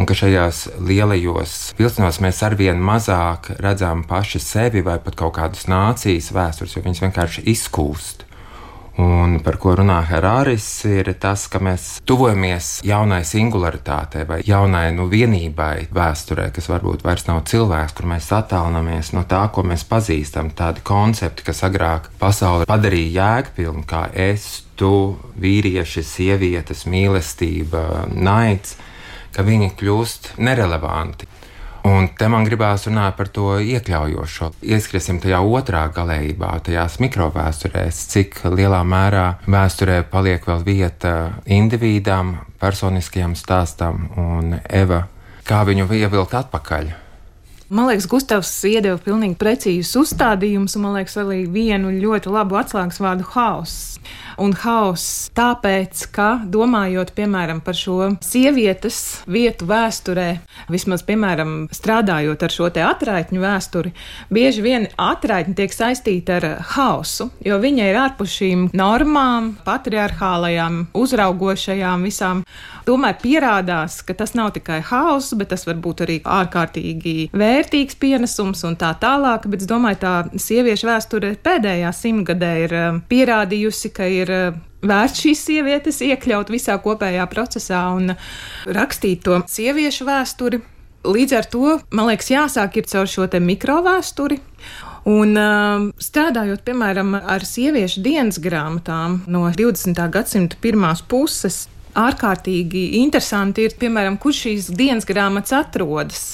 un 0.01 0.07
ka 0.09 0.15
šajās 0.17 0.63
lielajos 0.81 1.75
vilcienos 1.77 2.17
mēs 2.25 2.41
arvien 2.47 2.79
mazāk 2.81 3.51
redzam 3.61 4.01
paši 4.09 4.41
sevi 4.41 4.81
vai 4.81 4.97
pat 5.03 5.17
kaut 5.19 5.35
kādas 5.37 5.67
nācijas 5.69 6.31
vēstures, 6.33 6.73
jo 6.73 6.81
viņas 6.81 7.03
vienkārši 7.05 7.45
izkūst. 7.53 8.25
Un 9.01 9.37
par 9.45 9.55
ko 9.61 9.75
runā 9.77 10.01
Herāris, 10.09 10.65
ir 10.89 11.07
tas, 11.21 11.45
ka 11.49 11.61
mēs 11.63 12.01
tuvojamies 12.05 12.81
jaunai 12.85 13.21
singularitātei 13.25 14.25
vai 14.27 14.41
jaunai 14.45 14.89
nu, 14.97 15.05
vienībai 15.09 15.87
vēsturē, 15.93 16.49
kas 16.53 16.67
varbūt 16.69 17.05
vairs 17.05 17.27
nav 17.29 17.45
cilvēks, 17.49 17.95
kur 17.97 18.09
mēs 18.11 18.27
attālinamies 18.35 19.13
no 19.15 19.23
tā, 19.29 19.45
ko 19.53 19.63
mēs 19.63 19.85
pazīstam. 19.87 20.51
Tādi 20.57 20.83
koncepti, 20.85 21.45
kas 21.47 21.63
agrāk 21.69 22.11
pasauli 22.19 22.67
padarīja 22.69 23.15
jēgpilnu, 23.21 23.85
kā 23.87 24.07
es, 24.11 24.65
tu, 24.75 25.15
vīrieši, 25.39 26.03
sievietes, 26.05 26.87
mīlestība, 26.89 28.09
naids 28.11 28.75
ka 29.35 29.45
viņi 29.47 29.71
kļūst 29.79 30.33
nerelevanti. 30.41 31.29
Un 31.89 32.11
te 32.13 32.27
man 32.29 32.45
gribās 32.45 32.85
runāt 32.85 33.15
par 33.17 33.31
to 33.33 33.55
iekļaujošo. 33.57 34.51
Ieskriesim 34.69 35.17
tajā 35.23 35.39
otrā 35.41 35.87
galējībā, 35.95 36.51
tajās 36.67 36.99
mikrovēsturēs, 37.01 38.03
cik 38.13 38.37
lielā 38.53 38.83
mērā 38.85 39.25
vēsturē 39.49 40.03
paliek 40.11 40.45
vēl 40.45 40.61
vieta 40.67 41.15
individam, 41.49 42.35
personiskajam 42.61 43.33
stāstam 43.39 44.11
un 44.21 44.59
Eva, 44.69 45.07
kā 45.47 45.63
viņu 45.65 45.89
ievilkt 45.97 46.37
atpakaļ. 46.43 47.00
Man 47.71 47.87
liekas, 47.87 48.03
Gustavs 48.11 48.49
iedeva 48.67 48.97
pilnīgi 48.99 49.37
precīzus 49.39 49.93
uzstādījumus, 50.01 50.73
un 50.75 50.83
man 50.83 50.97
liekas, 50.97 51.15
arī 51.21 51.45
vienu 51.47 51.93
ļoti 52.01 52.33
labu 52.35 52.57
atslēgas 52.59 52.99
vārdu- 52.99 53.23
haoss 53.31 53.91
un 54.41 54.53
hauss. 54.63 55.29
Tāpēc, 55.37 56.05
ka 56.11 56.27
domājot 56.51 57.13
piemēram 57.15 57.61
par 57.63 57.77
šo 57.77 58.11
sievietes 58.25 59.21
vietu 59.29 59.67
vēsturē, 59.69 60.27
vismaz 60.71 61.03
piemēram 61.07 61.69
strādājot 61.73 62.43
ar 62.43 62.55
šo 62.55 62.69
te 62.73 62.83
atraitņu 62.85 63.41
vēsturi, 63.43 63.93
bieži 64.33 64.65
vien 64.65 64.87
atraitņi 64.97 65.55
tiek 65.55 65.75
saistīti 65.75 66.35
ar 66.37 66.47
hausu, 66.75 67.29
jo 67.45 67.59
viņa 67.61 67.89
ir 67.89 68.01
ārpus 68.01 68.35
šīm 68.39 68.67
normām, 68.77 69.53
patriarchālajām, 69.65 70.87
uzraugošajām 70.97 72.07
visām. 72.07 72.43
Tomēr 72.87 73.17
pierādās, 73.21 73.99
ka 74.05 74.15
tas 74.17 74.33
nav 74.37 74.51
tikai 74.55 74.79
hauss, 74.89 75.35
bet 75.37 75.51
tas 75.53 75.67
var 75.67 75.77
būt 75.83 76.03
arī 76.05 76.17
ārkārtīgi 76.25 77.29
vērtīgs 77.37 77.97
pienesums 78.01 78.65
un 78.67 78.77
tā 78.79 78.93
tālāk. 79.01 79.47
Bet 79.51 79.63
es 79.63 79.69
domāju, 79.69 80.01
tā 80.01 80.15
sieviešu 80.33 80.89
vēsture 80.89 81.35
pēdējā 81.45 81.93
simtgadē 81.95 82.51
ir 82.65 82.75
um, 82.79 83.01
pierādījusi, 83.11 83.93
ka 83.95 84.09
ir 84.09 84.33
uh, 84.35 84.59
vērts 84.81 85.25
šīs 85.25 85.45
sievietes 85.47 86.01
iekļaut 86.05 86.51
visā 86.53 86.77
kopējā 86.81 87.25
procesā 87.31 87.85
un 87.95 88.15
rakstīt 88.65 89.25
to 89.27 89.41
sieviešu 89.49 90.07
vēsturi. 90.09 90.61
Līdz 91.01 91.33
ar 91.33 91.47
to, 91.49 91.75
man 91.97 92.11
liekas, 92.11 92.29
jāsāk 92.29 92.77
ir 92.77 92.89
caur 92.89 93.09
šo 93.09 93.25
mikrovēsturi. 93.41 94.37
Un 95.09 95.33
uh, 95.33 95.87
strādājot, 95.97 96.61
piemēram, 96.65 97.15
ar 97.17 97.41
sieviešu 97.45 98.03
dienas 98.05 98.37
grāmatām 98.41 99.23
no 99.25 99.47
20. 99.49 99.97
gadsimta 100.13 100.59
pirmās 100.61 101.01
puses, 101.01 101.63
ārkārtīgi 101.97 102.87
interesanti 103.01 103.67
ir, 103.67 103.75
piemēram, 103.79 104.17
kur 104.21 104.35
šīs 104.35 104.71
dienas 104.77 105.07
grāmatas 105.09 105.55
atrodas. 105.57 106.25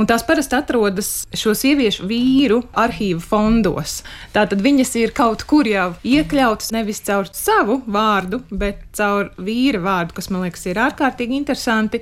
Un 0.00 0.06
tās 0.08 0.22
parasti 0.24 0.56
atrodas 0.56 1.08
šo 1.36 1.52
sieviešu 1.56 2.06
vīru 2.08 2.62
arhīvu 2.80 3.20
fondos. 3.20 3.98
Tātad 4.32 4.62
viņas 4.64 4.94
ir 5.02 5.12
kaut 5.16 5.44
kur 5.48 5.68
jau 5.68 5.90
iekļautas 6.08 6.72
nevis 6.72 7.02
caur 7.04 7.28
savu 7.36 7.82
vārdu, 7.84 8.40
bet 8.48 8.80
caur 8.96 9.28
vīra 9.36 9.82
vārdu, 9.84 10.16
kas 10.16 10.30
man 10.32 10.46
liekas 10.46 10.64
ir 10.70 10.80
ārkārtīgi 10.80 11.36
interesanti, 11.36 12.00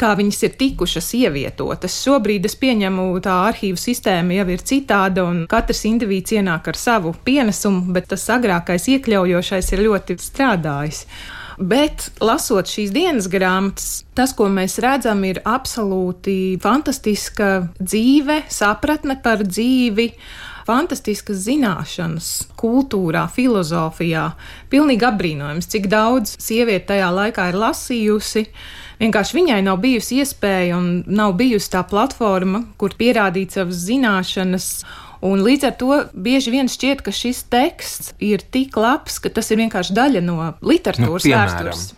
kā 0.00 0.12
viņas 0.18 0.42
ir 0.48 0.56
tikušas 0.58 1.12
ievietotas. 1.20 2.00
Šobrīd 2.02 2.50
es 2.50 2.58
pieņemu, 2.58 3.08
tā 3.22 3.36
arhīvu 3.52 3.78
sistēma 3.78 4.40
jau 4.40 4.48
ir 4.50 4.66
citāda, 4.66 5.28
un 5.30 5.44
katrs 5.50 5.86
indivīds 5.86 6.34
ienāk 6.34 6.72
ar 6.72 6.78
savu 6.78 7.14
pienesumu, 7.24 7.92
bet 7.94 8.10
tas 8.10 8.26
agrākais 8.34 8.90
iekļaujošais 8.96 9.76
ir 9.76 9.86
ļoti 9.86 10.18
strādājis. 10.18 11.06
Bet, 11.60 12.06
lasot 12.24 12.70
šīs 12.72 12.88
dienas 12.94 13.26
grāmatas, 13.28 14.06
tas, 14.16 14.32
ko 14.32 14.46
mēs 14.48 14.78
redzam, 14.80 15.20
ir 15.28 15.42
absolūti 15.44 16.56
fantastiska 16.62 17.50
dzīve, 17.76 18.46
sapratne 18.48 19.18
par 19.20 19.44
dzīvi 19.44 20.06
fantastiskas 20.64 21.42
zināšanas, 21.44 22.30
kultūrā, 22.60 23.26
filozofijā. 23.34 24.30
Pilnīgi 24.72 25.04
apbrīnojams, 25.08 25.68
cik 25.68 25.90
daudz 25.92 26.38
sieviete 26.40 26.94
tajā 26.94 27.10
laikā 27.12 27.50
ir 27.50 27.60
lasījusi. 27.60 28.46
Vienkārši 29.00 29.36
viņai 29.36 29.60
nav 29.66 29.80
bijusi 29.84 30.22
iespēja 30.22 30.80
un 30.80 30.90
nav 31.08 31.36
bijusi 31.36 31.72
tā 31.74 31.84
platforma, 31.88 32.64
kur 32.80 32.96
pierādīt 32.96 33.56
savas 33.56 33.84
zināšanas 33.84 34.72
Un 35.26 35.42
līdz 35.44 35.68
ar 35.68 35.76
to 35.76 35.96
bieži 36.16 36.52
vien 36.54 36.68
šķiet, 36.70 37.04
ka 37.04 37.12
šis 37.12 37.44
teksts 37.52 38.14
ir 38.24 38.40
tik 38.40 38.76
labs, 38.80 39.18
ka 39.20 39.32
tas 39.32 39.50
ir 39.52 39.60
vienkārši 39.60 39.96
daļa 39.96 40.22
no 40.24 40.52
literatūras 40.64 41.26
nu, 41.28 41.34
vēstures. 41.34 41.88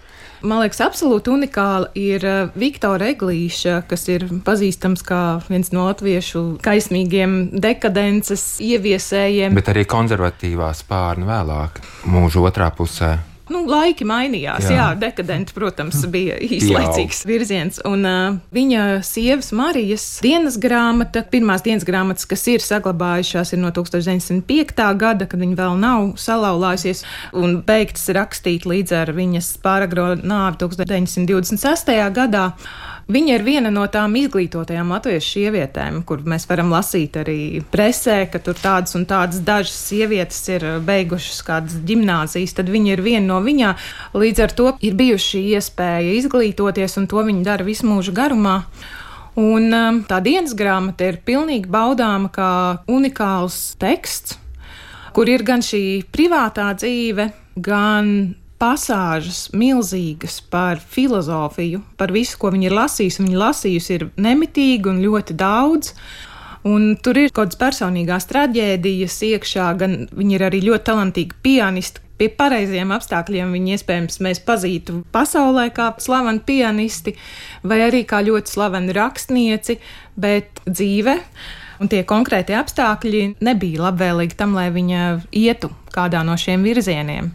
Man 0.42 0.58
liekas, 0.58 0.80
absolūti 0.82 1.30
unikāla 1.30 1.92
ir 1.94 2.24
eh, 2.26 2.38
Viktora 2.58 3.12
Eglīša, 3.12 3.76
kas 3.86 4.08
ir 4.10 4.26
pazīstams 4.42 5.04
kā 5.06 5.22
viens 5.46 5.70
no 5.70 5.86
latviešu 5.86 6.42
kaismīgiem 6.64 7.60
dekadences 7.62 8.56
ieviesējiem. 8.58 9.54
Bet 9.54 9.70
arī 9.70 9.86
konservatīvā 9.86 10.72
spārna 10.74 11.30
vēlāk, 11.30 11.78
mūža 12.10 12.42
otrā 12.50 12.72
pusē 12.74 13.20
nu, 13.52 13.62
laiki 13.68 14.06
mainījās. 14.08 14.68
Jā, 14.70 14.76
jā 14.76 14.86
dekadenti, 14.98 15.54
protams, 15.56 16.00
bija 16.12 16.38
īslaicīgs 16.42 17.22
virziens. 17.28 17.80
Un 17.88 18.06
uh, 18.08 18.38
viņa 18.54 19.02
sievas 19.06 19.52
Marijas 19.56 20.06
dienas 20.24 20.58
grāmata, 20.60 21.24
pirmās 21.32 21.64
dienas 21.66 21.86
grāmatas, 21.88 22.28
kas 22.28 22.44
ir 22.50 22.64
saglabājušās, 22.64 23.54
ir 23.54 23.62
no 23.62 23.72
1905. 23.74 24.86
gada, 25.00 25.28
kad 25.28 25.42
viņa 25.42 25.58
vēl 25.58 25.76
nav 25.82 26.12
salauzājusies 26.20 27.04
un 27.38 27.60
beigts 27.66 28.08
rakstīt 28.12 28.66
līdz 28.68 28.96
ar 29.02 29.12
viņas 29.16 29.54
pāragro 29.64 30.12
nāvi 30.18 30.62
1926. 30.64 31.94
gadā. 32.16 32.50
Viņa 33.10 33.34
ir 33.34 33.42
viena 33.42 33.70
no 33.74 33.82
tām 33.90 34.14
izglītotajām 34.20 34.92
latviešu 34.94 35.28
sievietēm, 35.34 36.02
kur 36.06 36.22
mēs 36.28 36.46
varam 36.46 36.70
lasīt 36.70 37.16
arī 37.18 37.60
presē, 37.72 38.20
ka 38.30 38.38
tur 38.38 38.54
tādas 38.54 38.94
un 38.98 39.06
tādas 39.10 39.42
dažas 39.42 39.74
sievietes 39.88 40.38
ir 40.52 40.66
beigušas 40.86 41.42
kādas 41.46 41.80
gimnāzijas, 41.88 42.54
tad 42.54 42.70
viņa 42.70 42.94
ir 42.94 43.02
viena 43.02 43.26
no 43.26 43.40
viņām. 43.42 43.78
Līdz 44.14 44.44
ar 44.46 44.54
to 44.58 44.68
ir 44.80 44.94
bijuši 44.98 45.42
iespēja 45.56 46.14
izglītoties, 46.20 46.96
un 47.00 47.08
to 47.10 47.24
viņa 47.26 47.46
dara 47.50 47.66
visu 47.66 47.88
mūžu 47.90 48.14
garumā. 48.14 48.60
Un 49.40 49.72
um, 49.72 50.02
tā 50.04 50.20
dienas 50.22 50.52
grāmata 50.54 51.08
ir 51.08 51.22
pilnīgi 51.24 51.70
baudāma 51.72 52.28
kā 52.30 52.52
unikāls 52.92 53.72
teksts, 53.80 54.36
kur 55.16 55.28
ir 55.28 55.42
gan 55.48 55.64
šī 55.64 56.04
privātā 56.12 56.68
dzīve, 56.76 57.30
gan 57.56 58.12
pasāžas 58.62 59.48
milzīgas 59.58 60.38
par 60.52 60.78
filozofiju, 60.78 61.82
par 61.98 62.12
visu, 62.14 62.38
ko 62.38 62.52
viņa 62.54 62.68
ir 62.68 62.76
lasījusi. 62.76 63.24
Viņa 63.24 63.40
lasījusi 63.40 63.96
ir 63.96 64.04
nemitīgi 64.22 64.92
un 64.92 65.00
ļoti 65.02 65.36
daudz. 65.38 65.96
Un 66.68 66.92
tur 67.02 67.18
ir 67.18 67.32
kaut 67.34 67.50
kādas 67.50 67.58
personīgās 67.58 68.28
traģēdijas 68.30 69.16
iekšā, 69.32 69.66
gan 69.80 69.96
viņa 70.14 70.36
ir 70.36 70.44
arī 70.46 70.60
ļoti 70.68 70.86
talantīga 70.92 71.40
pianiste. 71.42 72.04
Pie 72.20 72.28
pareiziem 72.38 72.92
apstākļiem 72.94 73.50
viņa 73.56 73.72
iespējams 73.74 74.20
mēs 74.22 74.40
pazītu 74.46 75.00
pasaulē 75.10 75.64
kā 75.74 75.88
slavenu 75.98 76.44
pianisti, 76.46 77.16
vai 77.66 77.80
arī 77.88 78.04
kā 78.06 78.22
ļoti 78.22 78.52
slavenu 78.52 78.94
rakstnieci, 78.94 79.80
bet 80.14 80.62
dzīve 80.68 81.16
un 81.82 81.90
tie 81.90 82.04
konkrētie 82.06 82.54
apstākļi 82.60 83.24
nebija 83.42 83.88
labvēlīgi 83.88 84.38
tam, 84.38 84.54
lai 84.54 84.70
viņa 84.70 85.06
ietu 85.34 85.72
kādā 85.90 86.22
no 86.22 86.38
šiem 86.38 86.62
virzieniem. 86.62 87.32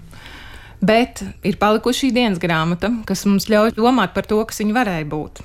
Bet 0.82 1.24
ir 1.48 1.58
palikusi 1.58 2.06
šī 2.06 2.14
dienas 2.14 2.42
grāmata, 2.42 2.92
kas 3.08 3.26
mums 3.26 3.50
ļauj 3.50 3.76
domāt 3.80 4.14
par 4.14 4.28
to, 4.30 4.44
kas 4.46 4.62
viņa 4.62 4.76
varēja 4.78 5.08
būt. 5.10 5.42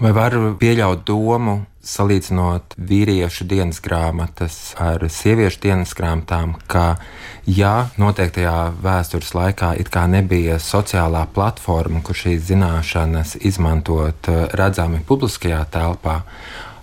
Vai 0.00 0.14
var 0.16 0.32
pieļaut 0.56 1.02
domu, 1.04 1.58
salīdzinot 1.84 2.76
vīriešu 2.88 3.44
dienas 3.48 3.82
grāmatas 3.84 4.56
ar 4.80 5.02
sieviešu 5.12 5.60
dienas 5.64 5.92
grāmatām, 5.96 6.54
ka, 6.70 6.94
ja 7.44 7.90
noteiktajā 8.00 8.54
vēstures 8.80 9.34
laikā 9.36 9.74
it 9.80 9.90
kā 9.92 10.06
nebija 10.08 10.56
sociālā 10.62 11.26
platforma, 11.34 12.00
kur 12.04 12.16
šīs 12.16 12.46
zināšanas 12.48 13.36
izmantot 13.44 14.32
eh, 14.32 14.42
redzami 14.56 15.02
publiskajā 15.08 15.62
telpā, 15.72 16.20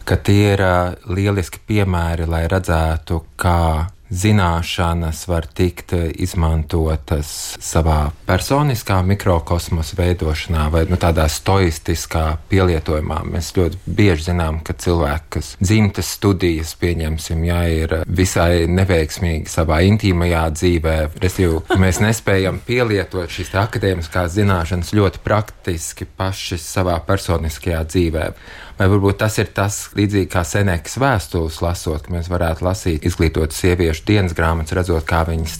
ka 0.06 0.18
tie 0.22 0.54
ir 0.54 0.66
eh, 0.66 0.96
lieliski 1.10 1.62
piemēri, 1.70 2.30
lai 2.30 2.46
redzētu, 2.52 3.24
kā 3.38 3.60
zināšanas 4.10 5.24
var 5.28 5.48
tikt 5.58 5.94
izmantotas 6.16 7.58
savā 7.64 8.12
personiskā 8.28 9.00
mikrokosmosa 9.08 9.98
veidošanā 10.00 10.68
vai 10.74 10.86
nu, 10.90 11.00
tādā 11.00 11.28
stoistiskā 11.32 12.26
pielietojumā. 12.52 13.22
Mēs 13.28 13.52
ļoti 13.58 13.82
bieži 13.86 14.30
zinām, 14.30 14.62
ka 14.66 14.76
cilvēki, 14.78 15.30
kas 15.38 15.54
dzimtas 15.62 16.12
studijas, 16.18 16.74
pieņemsim, 16.80 17.44
jā, 17.48 17.62
ir 17.84 17.96
visai 18.08 18.68
neveiksmīgi 18.72 19.52
savā 19.52 19.82
intīmajā 19.88 20.46
dzīvē, 20.56 20.98
respektīvi, 21.22 21.80
mēs 21.82 22.02
nespējam 22.04 22.62
pielietot 22.68 23.32
šīs 23.34 23.54
akadēmiskās 23.64 24.36
zināšanas 24.38 24.94
ļoti 24.98 25.24
praktiski 25.26 26.08
paši 26.18 26.60
savā 26.62 26.98
personiskajā 27.08 27.84
dzīvē. 27.92 28.32
Vai 28.78 28.86
varbūt 28.92 29.18
tas 29.24 29.40
ir 29.42 29.50
tas, 29.58 29.88
līdzīgi 29.98 30.30
kā 30.30 30.44
senēkas 30.46 31.00
vēstules 31.02 31.58
lasot, 31.66 32.04
ka 32.06 32.14
mēs 32.14 32.30
varētu 32.30 32.66
lasīt 32.68 33.08
izglītotu 33.10 33.58
sieviešu 33.58 34.06
dienas 34.06 34.38
grāmatas, 34.38 34.76
redzot, 34.78 35.02
kā 35.08 35.24
viņas 35.26 35.58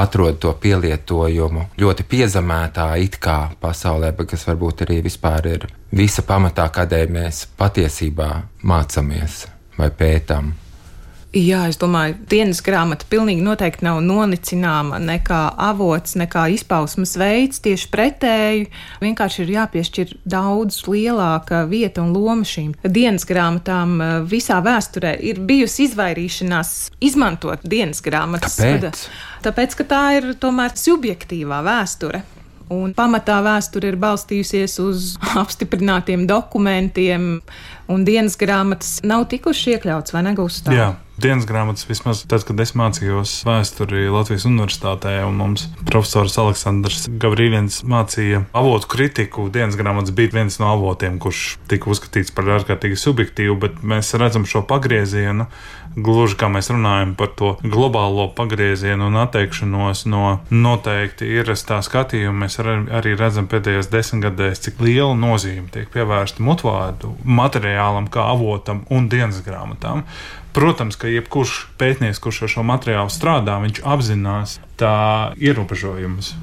atrod 0.00 0.40
to 0.40 0.54
pielietojumu 0.62 1.68
ļoti 1.80 2.08
piezemētā 2.08 2.88
it 3.04 3.20
kā 3.20 3.38
pasaulē, 3.60 4.14
bet 4.16 4.32
kas 4.32 4.48
varbūt 4.48 4.86
arī 4.88 5.02
vispār 5.04 5.52
ir 5.52 5.68
visa 5.92 6.24
pamatā, 6.24 6.70
kādēļ 6.72 7.16
mēs 7.20 7.44
patiesībā 7.60 8.30
mācāmies 8.64 9.44
vai 9.76 9.92
pētām. 9.92 10.54
Jā, 11.34 11.64
es 11.66 11.74
domāju, 11.82 12.14
dienas 12.30 12.60
grāmata 12.62 13.08
pilnīgi 13.10 13.42
noteikti 13.42 13.82
nav 13.82 13.96
nonicināma 14.06 15.00
nekā 15.02 15.40
avots, 15.66 16.14
nekā 16.20 16.44
izpausmes 16.54 17.16
veids. 17.18 17.58
Tieši 17.64 17.88
pretēji, 17.90 18.68
vienkārši 19.02 19.42
ir 19.42 19.50
jāpiešķir 19.56 20.12
daudz 20.30 20.84
lielāka 20.86 21.64
vieta 21.66 22.04
un 22.04 22.12
loma 22.14 22.46
šīm 22.46 22.76
dienas 22.86 23.26
grāmatām. 23.26 23.96
Visā 24.30 24.60
vēsturē 24.62 25.16
ir 25.26 25.42
bijusi 25.42 25.88
izvairīšanās 25.88 26.74
izmantot 27.02 27.66
dienas 27.66 28.04
grāmatas. 28.04 28.60
Kāpēc? 28.62 28.84
Kad, 28.86 29.48
tāpēc, 29.48 29.74
ka 29.80 29.90
tā 29.90 30.04
ir 30.20 30.32
tomēr 30.38 30.78
subjektīvā 30.78 31.64
vēsture. 31.66 32.22
Un 32.74 32.94
pamatā 32.96 33.40
vēsture 33.44 33.90
ir 33.90 33.98
balstījusies 34.00 34.78
uz 34.86 35.14
apstiprinātiem 35.42 36.28
dokumentiem, 36.30 37.32
un 37.90 38.06
dienas 38.06 38.38
grāmatas 38.38 39.00
nav 39.02 39.26
tikušas 39.34 39.74
iekļautas 39.74 40.14
vai 40.14 40.22
negūstas. 40.30 41.02
Dienas 41.14 41.44
grāmatas 41.46 41.86
vismaz 41.86 42.24
tad, 42.26 42.42
kad 42.42 42.58
es 42.58 42.72
mācījos 42.74 43.32
vēsturi 43.46 44.08
Latvijas 44.10 44.48
Universitātē, 44.48 45.12
un 45.22 45.36
mums 45.38 45.68
profesors 45.86 46.34
Aleksandrs 46.42 47.04
Gavrīļins 47.22 47.84
mācīja 47.86 48.40
avotu 48.50 48.90
kritiku. 48.96 49.46
Dienas 49.54 49.78
grāmatas 49.78 50.10
bija 50.16 50.32
viens 50.34 50.58
no 50.58 50.72
avotiem, 50.72 51.20
kurš 51.22 51.44
tika 51.70 51.92
uzskatīts 51.94 52.34
par 52.34 52.50
ārkārtīgi 52.56 52.98
subjektīvu, 52.98 53.54
bet 53.62 53.78
mēs 53.86 54.10
redzam 54.18 54.42
šo 54.42 54.64
pagriezienu 54.66 55.46
gluži 55.96 56.38
kā 56.38 56.48
mēs 56.52 56.70
runājam 56.72 57.14
par 57.18 57.30
to 57.38 57.54
globālo 57.62 58.26
pagriezienu 58.36 59.08
un 59.10 59.18
atteikšanos 59.22 60.04
no 60.10 60.38
noteikti 60.50 61.28
ierastā 61.36 61.80
skatījuma, 61.84 62.44
mēs 62.44 62.58
arī 62.60 63.14
redzam 63.18 63.48
pēdējos 63.50 63.90
desmitgadēs, 63.92 64.62
cik 64.66 64.80
liela 64.84 65.14
nozīme 65.18 65.70
tiek 65.74 65.90
pievērsta 65.94 66.44
mutvārdu 66.44 67.14
materiālam, 67.24 68.08
kā 68.12 68.28
avotam 68.34 68.84
un 68.90 69.08
dienas 69.12 69.42
grāmatām. 69.46 70.04
Protams, 70.54 70.94
ka 70.94 71.10
jebkurš 71.10 71.64
pētnieks, 71.80 72.22
kurš 72.22 72.44
ar 72.46 72.52
šo 72.52 72.66
materiālu 72.66 73.10
strādā, 73.10 73.58
viņš 73.64 73.80
apzinās 73.82 74.58
tā 74.78 74.96
ierobežojumus. 75.42 76.34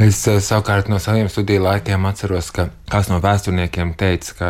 Es 0.00 0.22
eh, 0.30 0.38
savukārt 0.40 0.88
no 0.88 0.96
saviem 0.96 1.28
studiju 1.28 1.60
laikiem 1.66 2.06
atceros, 2.08 2.48
ka 2.56 2.70
kāds 2.88 3.10
no 3.10 3.18
vēsturniekiem 3.20 3.92
teica, 4.00 4.36
ka 4.38 4.48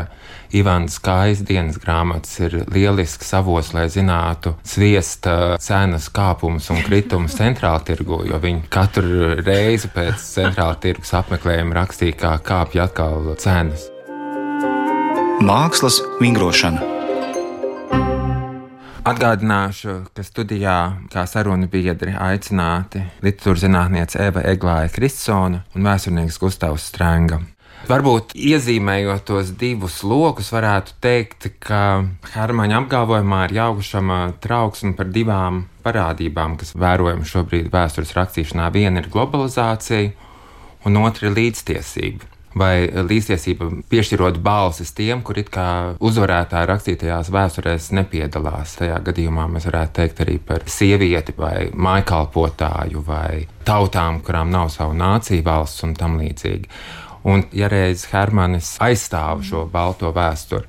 Ivāns 0.54 1.00
Kājas 1.02 1.42
dienas 1.46 1.80
grāmatas 1.82 2.36
ir 2.38 2.54
lielisks 2.70 3.32
avots, 3.34 3.72
lai 3.74 3.88
zinātu 3.90 4.54
sviesta 4.66 5.56
cenas 5.62 6.06
kāpumus 6.14 6.70
un 6.70 6.78
kritumus 6.86 7.34
centrāla 7.38 7.82
tirgu, 7.82 8.22
jo 8.30 8.38
viņi 8.42 8.70
katru 8.70 9.34
reizi 9.42 9.90
pēc 9.90 10.22
centrāla 10.36 10.78
tirgus 10.78 11.14
apmeklējuma 11.18 11.80
rakstīja, 11.80 12.20
kā 12.22 12.36
kāpj 12.46 12.84
atkal 12.86 13.34
cenas. 13.42 13.90
Mākslas 15.42 15.98
vingrošana. 16.22 16.99
Atgādināšu, 19.00 19.94
ka 20.12 20.20
studijā 20.20 20.76
kā 21.08 21.22
sarunu 21.24 21.70
biedri 21.72 22.12
aicināti 22.12 23.00
literatūras 23.24 23.62
zinātniece 23.64 24.20
Eva 24.20 24.42
Eglāja 24.50 24.90
Kristsona 24.92 25.62
un 25.72 25.86
vēsturnieks 25.88 26.36
Gustavs 26.42 26.84
Strēnga. 26.90 27.38
Varbūt 27.88 28.34
iezīmējot 28.36 29.24
tos 29.30 29.54
divus 29.56 30.02
lokus, 30.04 30.50
varētu 30.52 30.98
teikt, 31.00 31.48
ka 31.64 32.04
Hermaņa 32.34 32.82
apgalvojumā 32.82 33.46
ir 33.48 33.56
jaukušama 33.56 34.18
trauksme 34.44 34.92
par 34.98 35.08
divām 35.14 35.62
parādībām, 35.86 36.58
kas 36.60 36.76
vērojama 36.76 37.24
šobrīd 37.24 37.70
vēstures 37.72 38.12
rakstīšanā. 38.18 38.68
Viena 38.74 39.00
ir 39.00 39.08
globalizācija, 39.08 40.12
un 40.84 41.00
otra 41.00 41.30
ir 41.30 41.38
līdztiesība. 41.40 42.28
Vai 42.58 42.88
līdztiesība 42.90 43.68
piešķirot 43.92 44.40
balsis 44.42 44.90
tiem, 44.96 45.20
kur 45.22 45.38
it 45.38 45.52
kā 45.54 45.66
uzvarētāji 46.02 46.66
rakstītajās 46.66 47.30
vēsturēs 47.30 47.90
nepiedalās. 47.94 48.74
Tajā 48.80 48.96
gadījumā 49.06 49.44
mēs 49.52 49.68
varētu 49.68 49.94
teikt 50.00 50.24
arī 50.24 50.34
par 50.42 50.66
sievieti 50.66 51.36
vai 51.38 51.68
maikalpotāju 51.70 53.04
vai 53.06 53.44
tautām, 53.66 54.18
kurām 54.26 54.50
nav 54.50 54.72
savu 54.74 54.98
nāciju 54.98 55.46
valsts 55.46 55.86
un 55.86 55.94
tam 55.94 56.18
līdzīgi. 56.18 56.66
Un 57.30 57.44
ja 57.54 57.68
reiz 57.70 58.08
Hermanis 58.10 58.74
aizstāv 58.82 59.44
šo 59.46 59.66
balto 59.70 60.10
vēsturi, 60.16 60.66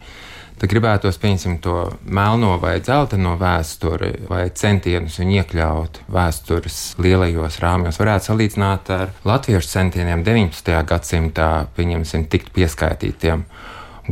tad 0.62 0.70
gribētos 0.70 1.18
pieņemt 1.22 1.64
to 1.66 1.78
melno 2.06 2.54
vai 2.62 2.76
dzelteno 2.84 3.34
vēsturi, 3.42 4.12
vai 4.30 4.44
centienus 4.54 5.18
viņu 5.22 5.40
iekļaut 5.42 6.02
vēstures 6.12 6.80
lielajos 7.02 7.58
rāmjos. 7.64 7.98
Varētu 8.02 8.30
salīdzināt 8.30 8.94
ar 8.94 9.16
latviešu 9.26 9.74
centieniem 9.74 10.22
19. 10.28 10.78
gadsimtā, 10.86 11.52
pieņemsim, 11.78 12.30
tikt 12.30 12.54
pieskaitītiem. 12.54 13.46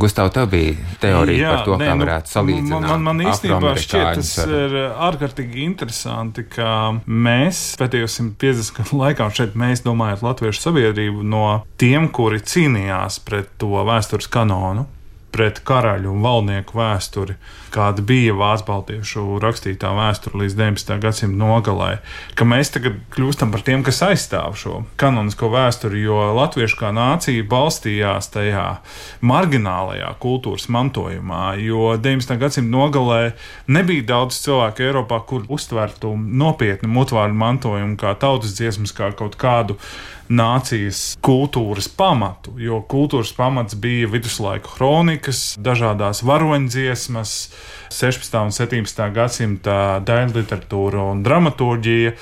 Gustav, 0.00 0.30
tev 0.32 0.46
bija 0.50 0.74
teorija 1.02 1.40
Jā, 1.42 1.48
par 1.50 1.64
to, 1.66 1.74
nē, 1.76 1.86
kā 1.86 1.94
nu, 1.98 2.04
varētu 2.06 2.30
salīdzināt. 2.32 2.84
Man, 2.86 3.02
man, 3.02 3.18
man 3.20 3.30
īstenībā 3.30 3.72
šķiet, 3.82 4.20
tas 4.20 4.30
ar... 4.42 4.52
ir 4.54 4.76
ārkārtīgi 5.06 5.64
interesanti, 5.66 6.46
ka 6.50 6.70
mēs 7.06 7.64
pēdējos 7.78 8.20
150 8.22 8.78
gadu 8.78 9.02
laikā, 9.02 9.26
šeit 9.34 9.58
mēs 9.58 9.82
domājam 9.86 10.22
latviešu 10.30 10.62
sabiedrību 10.62 11.26
no 11.26 11.44
tiem, 11.82 12.08
kuri 12.14 12.40
cīnījās 12.42 13.18
pret 13.26 13.52
to 13.60 13.84
vēstures 13.90 14.30
kanonu 14.30 14.86
pret 15.32 15.62
karaļu 15.66 16.12
un 16.12 16.24
valdnieku 16.24 16.78
vēsturi, 16.80 17.36
kāda 17.72 18.02
bija 18.06 18.34
Vācu 18.36 18.66
baltiešu 18.68 19.24
rakstītā 19.42 19.92
vēsture 19.96 20.42
līdz 20.42 20.56
19. 20.58 20.98
gadsimta 21.02 21.38
nogalē, 21.40 21.90
ka 22.38 22.46
mēs 22.48 22.72
tagad 22.74 22.98
kļūstam 23.14 23.52
par 23.54 23.64
tiem, 23.66 23.84
kas 23.86 24.02
aizstāv 24.06 24.58
šo 24.60 24.82
kanonisko 25.00 25.50
vēsturi, 25.52 26.02
jo 26.04 26.18
latviešu 26.36 26.80
kā 26.82 26.92
nācija 26.96 27.46
balstījās 27.50 28.30
tajā 28.34 28.66
marginālajā 29.24 30.12
kultūras 30.22 30.68
mantojumā, 30.72 31.56
jo 31.62 31.94
19. 31.96 32.38
gadsimta 32.40 32.74
nogalē 32.74 33.20
nebija 33.70 34.08
daudz 34.14 34.42
cilvēku 34.44 34.86
Eiropā, 34.90 35.22
kur 35.26 35.48
uztvertu 35.48 36.14
nopietnu 36.16 36.90
mutvārdu 36.90 37.38
mantojumu 37.40 38.00
kā 38.00 38.14
tautas 38.18 38.56
dziesmas, 38.58 38.94
kā 38.96 39.12
kaut 39.16 39.38
kādu 39.40 39.78
nācijas 40.30 41.16
kultūras 41.24 41.88
pamatu, 41.90 42.54
jo 42.62 42.80
kultūras 42.86 43.32
pamats 43.34 43.74
bija 43.74 44.08
viduslaiku 44.10 44.76
kronikas, 44.76 45.56
dažādas 45.58 46.22
varoņdziesmas, 46.26 47.34
16. 47.90 48.36
un 48.44 48.54
17. 48.54 49.08
gadsimta 49.14 49.74
daļu 50.06 50.36
literatūra 50.40 51.10
un 51.12 51.24
dramaturģija 51.26 52.14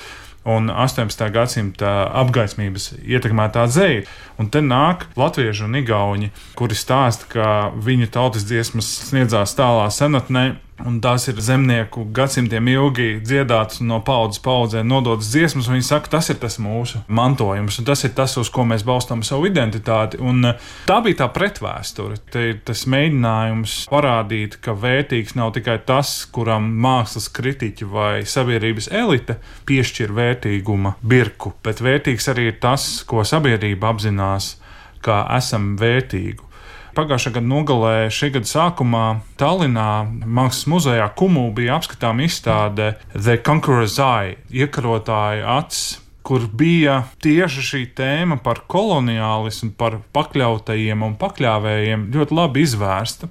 un 0.49 0.69
18. 0.71 1.27
gadsimta 1.35 1.91
apgaismības 2.21 2.93
ietekmētā 3.03 3.65
dzeja. 3.69 4.05
Un 4.39 4.49
te 4.49 4.61
nāk 4.63 5.05
latvieši 5.19 5.65
un 5.67 5.77
igauni, 5.81 6.31
kuri 6.57 6.77
stāsta, 6.77 7.27
ka 7.29 7.49
viņu 7.75 8.09
tautas 8.13 8.47
dziesmas 8.47 8.89
sniedzās 9.09 9.53
tālā 9.57 9.89
senatnē 9.93 10.45
Un 10.87 10.99
tās 11.03 11.25
ir 11.27 11.39
zemnieku 11.43 12.05
gadsimtiem 12.15 12.69
ilgi 12.71 13.07
dziedātas 13.25 13.81
un 13.83 13.89
no 13.91 13.99
paudzes 14.05 14.39
paudzē 14.43 14.83
nodotas 14.87 15.31
dziesmas. 15.33 15.67
Viņi 15.71 15.85
saka, 15.85 16.11
tas 16.15 16.29
ir 16.31 16.39
tas 16.39 16.55
mūsu 16.61 17.01
mantojums, 17.07 17.81
un 17.81 17.87
tas 17.89 18.03
ir 18.07 18.13
tas, 18.15 18.37
uz 18.39 18.51
ko 18.53 18.63
mēs 18.69 18.85
balstām 18.87 19.23
savu 19.27 19.49
identitāti. 19.49 20.21
Un 20.23 20.51
eh, 20.51 20.69
tā 20.87 21.01
bija 21.05 21.23
tā 21.23 21.29
pretvēsture. 21.35 22.19
Te 22.31 22.45
ir 22.53 22.61
tas 22.67 22.85
mēģinājums 22.89 23.77
parādīt, 23.91 24.59
ka 24.63 24.75
vērtīgs 24.79 25.35
nav 25.39 25.53
tikai 25.57 25.79
tas, 25.87 26.13
kuram 26.31 26.71
mākslas 26.83 27.29
kritiķi 27.35 27.89
vai 27.89 28.13
sabiedrības 28.23 28.91
elite 28.95 29.39
piešķir 29.67 30.15
vērtīguma 30.15 30.95
birku, 31.03 31.53
bet 31.63 31.83
vērtīgs 31.83 32.31
arī 32.31 32.49
ir 32.53 32.59
tas, 32.63 32.91
ko 33.07 33.25
sabiedrība 33.27 33.91
apzinās, 33.91 34.55
kā 35.03 35.23
esam 35.35 35.73
vērtīgu. 35.79 36.48
Pagājušā 36.97 37.31
gada 37.37 37.47
nogalē, 37.47 37.95
šī 38.13 38.31
gada 38.33 38.49
sākumā 38.49 39.05
Tallinā 39.39 39.89
Mākslas 40.25 40.67
muzejā 40.71 41.07
Kumu 41.15 41.47
bija 41.55 41.77
apskatāma 41.77 42.25
izstāde 42.25 42.93
The 43.13 43.37
Conqueror's 43.45 43.99
Eye- 44.01 44.37
iekarotāja 44.63 45.59
acis 45.59 45.99
kur 46.29 46.45
bija 46.53 46.99
tieši 47.23 47.63
šī 47.65 47.79
tēma 47.97 48.35
par 48.43 48.61
koloniālismu, 48.69 49.71
par 49.79 49.97
pakļautajiem 50.13 51.01
un 51.01 51.15
pakļāvējiem 51.17 52.09
ļoti 52.13 52.37
labi 52.37 52.65
izvērsta. 52.67 53.29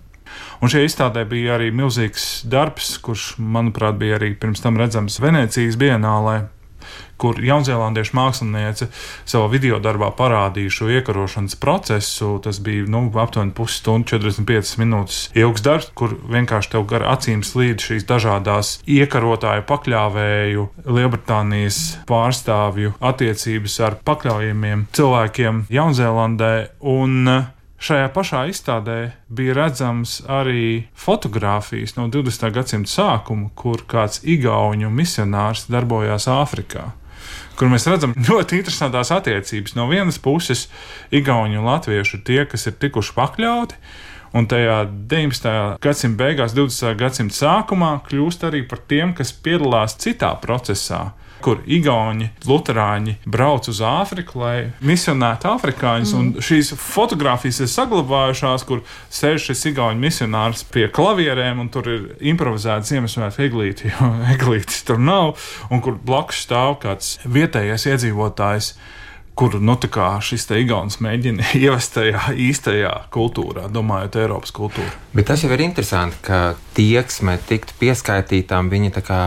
Un 0.61 0.72
šajā 0.72 0.88
izstādē 0.88 1.22
bija 1.28 1.54
arī 1.56 1.70
milzīgs 1.70 2.42
darbs, 2.50 2.96
kurš, 2.98 3.37
manuprāt, 3.38 4.00
bija 4.00 4.18
arī 4.18 4.32
pirms 4.35 4.64
tam 4.64 4.80
redzams 4.80 5.20
Venecijas 5.22 5.78
bienālē 5.78 6.40
kur 7.20 7.40
jaunzēlandiešu 7.42 8.16
māksliniece 8.18 8.88
savā 9.28 9.48
video 9.52 9.81
darbā 9.83 10.11
parādīja 10.18 10.74
šo 10.78 10.90
iekarošanas 10.98 11.59
procesu. 11.61 12.37
Tas 12.44 12.61
bija 12.64 12.87
nu, 12.90 13.04
aptuveni 13.18 13.54
pusstundu, 13.57 14.09
45 14.14 14.78
minūtes 14.83 15.20
ilgs 15.38 15.64
darbs, 15.66 15.90
kur 15.98 16.14
vienkārši 16.31 16.74
tev 16.74 16.87
gar 16.90 17.07
acīm 17.16 17.44
slīd 17.46 17.83
šīs 17.85 18.07
dažādas 18.09 18.78
iekarotāju, 18.87 19.66
pakļāvēju, 19.68 20.68
Lielbritānijas 20.88 21.83
pārstāvju 22.09 22.96
attiecības 23.04 23.78
ar 23.85 24.00
pakļaujamiem 24.09 24.88
cilvēkiem 24.96 25.66
Jaunzēlandē. 25.74 26.54
Un 26.88 27.48
Šajā 27.78 28.09
pašā 28.11 28.40
izstādē 28.50 28.96
bija 29.31 29.54
redzams 29.54 30.16
arī 30.26 30.88
fotografijas 30.98 31.94
no 31.94 32.09
20. 32.11 32.50
gadsimta 32.57 32.90
sākuma, 32.90 33.52
kur 33.54 33.85
kāds 33.87 34.24
igauņu 34.26 34.90
misionārs 34.90 35.68
darbojās 35.70 36.26
Āfrikā 36.33 36.88
kur 37.58 37.70
mēs 37.72 37.88
redzam 37.90 38.14
ļoti 38.28 38.60
interesantas 38.60 39.12
attiecības. 39.14 39.76
No 39.78 39.88
vienas 39.90 40.20
puses, 40.22 40.68
Igauni 41.14 41.58
un 41.58 41.68
Latvieši 41.68 42.18
ir 42.18 42.24
tie, 42.26 42.42
kas 42.50 42.68
ir 42.70 42.78
tikuši 42.80 43.14
pakļauti. 43.16 43.80
Un 44.36 44.44
tajā 44.44 44.82
19. 45.08 45.78
gadsimta 45.80 46.20
beigās, 46.20 46.52
20. 46.56 46.98
gadsimta 47.00 47.36
sākumā 47.36 47.94
kļūst 48.04 48.44
arī 48.44 48.60
par 48.68 48.82
tiem, 48.90 49.14
kas 49.16 49.32
piedalās 49.32 49.96
citā 50.02 50.34
procesā, 50.42 51.14
kur 51.44 51.62
Igauni, 51.66 52.31
Lutāņi 52.48 53.16
brauc 53.29 53.68
uz 53.70 53.81
Āfriku, 53.85 54.40
lai 54.42 54.57
misionētu 54.85 55.51
afrikāņus. 55.53 56.14
Mm. 56.16 56.44
Šīs 56.44 56.72
fotogrāfijas 56.79 57.62
ir 57.64 57.70
saglabājušās, 57.72 58.66
kur 58.68 58.83
sēž 59.14 59.51
šis 59.51 59.66
Igauni 59.72 60.03
misionārs 60.09 60.64
pie 60.72 60.88
klavierēm, 60.92 61.62
un 61.64 61.72
tur 61.72 61.88
ir 61.90 62.07
improvizēta 62.33 62.88
Ziemassvētku 62.90 63.46
eglīte, 63.48 63.92
jo 63.92 64.12
eglītes 64.35 64.85
tur 64.88 65.01
nav, 65.03 65.37
un 65.70 65.85
kur 65.85 65.98
blakus 65.98 66.44
stāv 66.46 66.79
kāds 66.85 67.16
vietējais 67.27 67.88
iedzīvotājs 67.92 68.74
kur 69.38 69.55
nu, 69.62 69.77
šis 69.79 70.48
Igaunis 70.59 70.98
mēģina 71.05 71.53
ievest 71.62 71.94
tajā 71.94 72.33
īstajā 72.35 72.90
kultūrā, 73.14 73.68
domājot 73.70 74.18
Eiropas 74.18 74.51
kultūru. 74.55 74.90
Bet 75.14 75.29
tas 75.31 75.44
jau 75.44 75.53
ir 75.55 75.62
interesanti, 75.62 76.18
ka 76.27 76.57
tieksme 76.74 77.37
tikt 77.46 77.72
pieskaitītām 77.79 78.70
viņa 78.70 78.90
tā 78.98 79.03
kā 79.07 79.20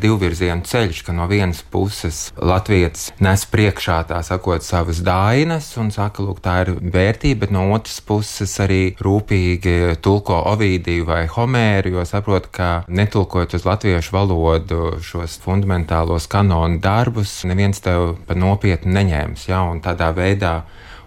divvirzienu 0.00 0.64
ceļš, 0.68 1.02
ka 1.04 1.12
no 1.16 1.28
vienas 1.28 1.60
puses 1.60 2.30
Latvijas 2.36 3.10
nes 3.24 3.44
priekšā 3.52 3.98
tā 4.08 4.22
sakot 4.24 4.64
savas 4.64 5.02
dainas 5.04 5.68
un 5.80 5.92
saka, 5.92 6.24
lūk, 6.24 6.40
tā 6.44 6.62
ir 6.64 6.72
vērtība, 6.80 7.44
bet 7.44 7.54
no 7.54 7.66
otras 7.76 8.00
puses 8.04 8.56
arī 8.64 8.94
rūpīgi 9.04 9.98
tulko 10.04 10.40
Ovidiju 10.54 11.08
vai 11.08 11.22
Homēru, 11.28 11.98
jo 11.98 12.06
saprot, 12.08 12.48
ka 12.54 12.70
netulkojot 12.88 13.58
uz 13.58 13.68
latviešu 13.68 14.16
valodu 14.16 14.80
šos 15.04 15.36
fundamentālos 15.44 16.28
kanonu 16.30 16.80
darbus, 16.82 17.42
neviens 17.48 17.84
tev 17.84 18.14
pa 18.28 18.36
nopietni 18.38 18.96
neņēmis. 18.96 19.48
Ja? 19.50 19.57
Ja, 19.58 19.70
un 19.72 19.82
tādā 19.84 20.12
veidā 20.16 20.60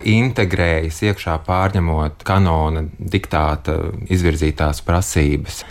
integrējas 0.08 1.02
iekšā, 1.06 1.38
pārņemot 1.46 2.24
kanona 2.26 2.84
diktāta 2.98 3.76
izvirzītās 4.10 4.82
prasības. 4.86 5.62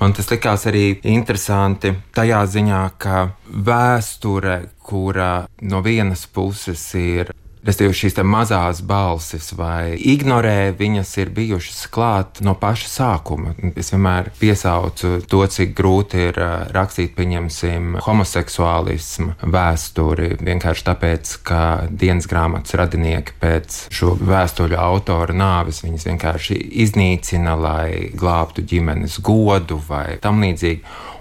Man 0.00 0.14
tas 0.16 0.30
likās 0.30 0.66
arī 0.70 0.84
interesanti 1.10 1.94
tajā 2.14 2.44
ziņā, 2.54 2.82
ka 3.02 3.24
vēsture, 3.50 4.60
kura 4.90 5.46
no 5.62 5.82
vienas 5.86 6.26
puses 6.30 6.84
ir 6.98 7.34
Respektīvi, 7.60 7.96
šīs 7.96 8.16
mazās 8.24 8.80
balsis 8.86 9.50
vai 9.52 9.92
ignorē, 9.98 10.72
viņas 10.78 11.10
ir 11.20 11.32
bijušas 11.36 11.82
klāt 11.92 12.40
no 12.44 12.54
paša 12.56 12.88
sākuma. 12.88 13.52
Es 13.76 13.92
vienmēr 13.92 14.30
piesaucu 14.40 15.18
to, 15.28 15.42
cik 15.44 15.74
grūti 15.76 16.24
ir 16.30 16.40
rakstīt, 16.72 17.12
pieņemsim, 17.18 17.98
homoseksuālismu 18.06 19.36
vēsturi. 19.44 20.32
Vienkārši 20.40 20.86
tāpēc, 20.88 21.34
ka 21.44 21.60
dienas 21.90 22.30
grāmatas 22.30 22.78
radinieki 22.80 23.36
pēc 23.42 23.82
šo 23.92 24.14
vēstuļu 24.16 24.80
autora 24.80 25.36
nāves 25.36 25.82
viņas 25.84 26.08
vienkārši 26.08 26.56
iznīcina, 26.86 27.58
lai 27.60 28.10
glābtu 28.16 28.64
ģimenes 28.64 29.20
godu 29.24 29.80
vai 29.88 30.16
tam 30.24 30.40
līdzīgi. 30.40 30.80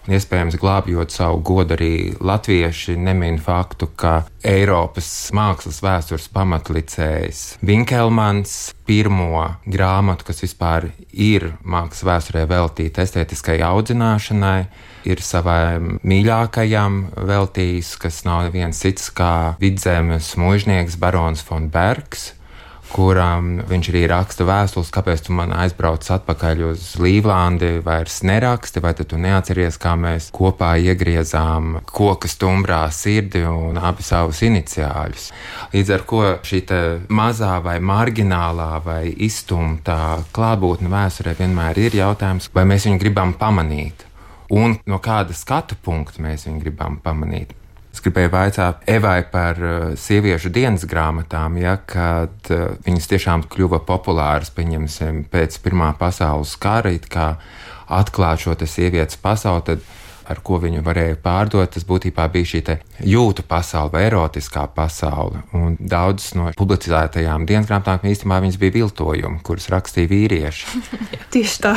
Iespējams, 0.10 0.58
glābjot 0.58 1.14
savu 1.14 1.44
godu, 1.46 1.76
arī 1.76 2.16
latvieši 2.18 2.96
nemin 2.98 3.38
faktu, 3.42 3.92
ka 4.00 4.14
Eiropas 4.46 5.30
mākslas 5.36 5.82
vēstures 5.86 6.30
pamatlicējs 6.34 7.42
Vinkelmans 7.66 8.56
pirmo 8.90 9.44
grāmatu, 9.70 10.26
kas 10.30 10.42
vispār 10.42 10.90
ir 11.14 11.52
mākslas 11.62 12.08
vēsturē 12.08 12.48
veltīta 12.50 13.06
estētiskai 13.06 13.60
audzināšanai, 13.68 14.58
ir 15.10 15.22
savai 15.24 15.78
mīļākajam 16.02 17.00
veltījis, 17.30 17.94
kas 18.02 18.24
nav 18.26 18.48
neviens 18.48 18.82
cits 18.82 19.12
kā 19.14 19.60
vidzemes 19.62 20.34
mūžnieks 20.40 20.98
Barons 21.00 21.46
von 21.46 21.70
Kuram 22.90 23.60
viņš 23.70 23.90
arī 23.92 24.02
raksta 24.10 24.46
vēstules, 24.50 24.90
kāpēc 24.94 25.22
tu 25.28 25.36
man 25.38 25.54
aizbrauc 25.54 26.08
atpakaļ 26.16 26.64
uz 26.72 26.86
Līvlandi, 27.02 27.76
vairs 27.86 28.24
neraksti, 28.26 28.82
vai 28.82 28.96
tu 28.98 29.20
neatceries, 29.22 29.78
kā 29.82 29.94
mēs 30.00 30.32
kopā 30.34 30.72
iegriezām 30.82 31.80
koka 31.86 32.30
stumbrā 32.32 32.82
sirdi 32.94 33.44
un 33.46 33.78
abi 33.78 34.06
savus 34.06 34.42
iniciāļus. 34.48 35.30
Līdz 35.76 35.94
ar 35.96 36.06
to 36.10 36.24
šī 36.50 36.64
mazā 37.14 37.54
vai 37.64 37.78
marginālā 37.80 38.72
vai 38.86 39.04
izstumtā 39.30 40.24
klātbūtne 40.34 40.90
vēsturē 40.90 41.38
vienmēr 41.40 41.80
ir 41.86 42.02
jautājums, 42.02 42.50
vai 42.54 42.66
mēs 42.70 42.90
viņu 42.90 43.04
gribam 43.06 43.38
pamanīt. 43.38 44.06
Un 44.50 44.80
no 44.90 44.98
kāda 44.98 45.38
skatu 45.38 45.78
punkta 45.78 46.26
mēs 46.26 46.48
viņu 46.50 46.66
gribam 46.66 46.98
pamanīt. 47.04 47.59
Es 47.90 48.04
gribēju 48.06 48.30
jautāt 48.30 48.84
Evai 48.90 49.24
par 49.32 49.58
uh, 49.60 49.78
sieviešu 49.98 50.52
dienas 50.54 50.86
grāmatām, 50.90 51.58
ja, 51.58 51.78
kad 51.90 52.52
uh, 52.54 52.76
viņas 52.86 53.10
tiešām 53.14 53.48
kļuva 53.50 53.82
populāras, 53.88 54.54
pieņemsim, 54.54 55.26
pēc 55.32 55.58
Pirmā 55.64 55.96
pasaules 55.98 56.54
kara, 56.62 56.94
kā 57.10 57.32
atklāt 57.90 58.46
šo 58.46 58.56
sievietes 58.70 59.18
pasauli. 59.18 59.66
Tad 59.72 59.90
ar 60.30 60.42
ko 60.46 60.60
viņu 60.62 60.84
varēja 60.86 61.18
pārdot, 61.24 61.72
tas 61.74 61.86
būtībā 61.90 62.28
bija 62.30 62.52
šī 62.52 62.62
jūtu 63.10 63.46
pasaule 63.50 63.94
vai 63.96 64.04
erotiskā 64.08 64.68
pasaule. 64.76 65.42
Un 65.58 65.78
daudzas 65.80 66.36
no 66.38 66.52
publicētajām 66.58 67.48
dienas 67.50 67.70
grāmatām 67.70 68.06
īstenībā 68.12 68.42
bija 68.62 68.76
viltojumi, 68.78 69.42
kurus 69.46 69.70
rakstīja 69.74 70.12
vīrieši. 70.14 70.84
Tieši 71.34 71.64
tā. 71.66 71.74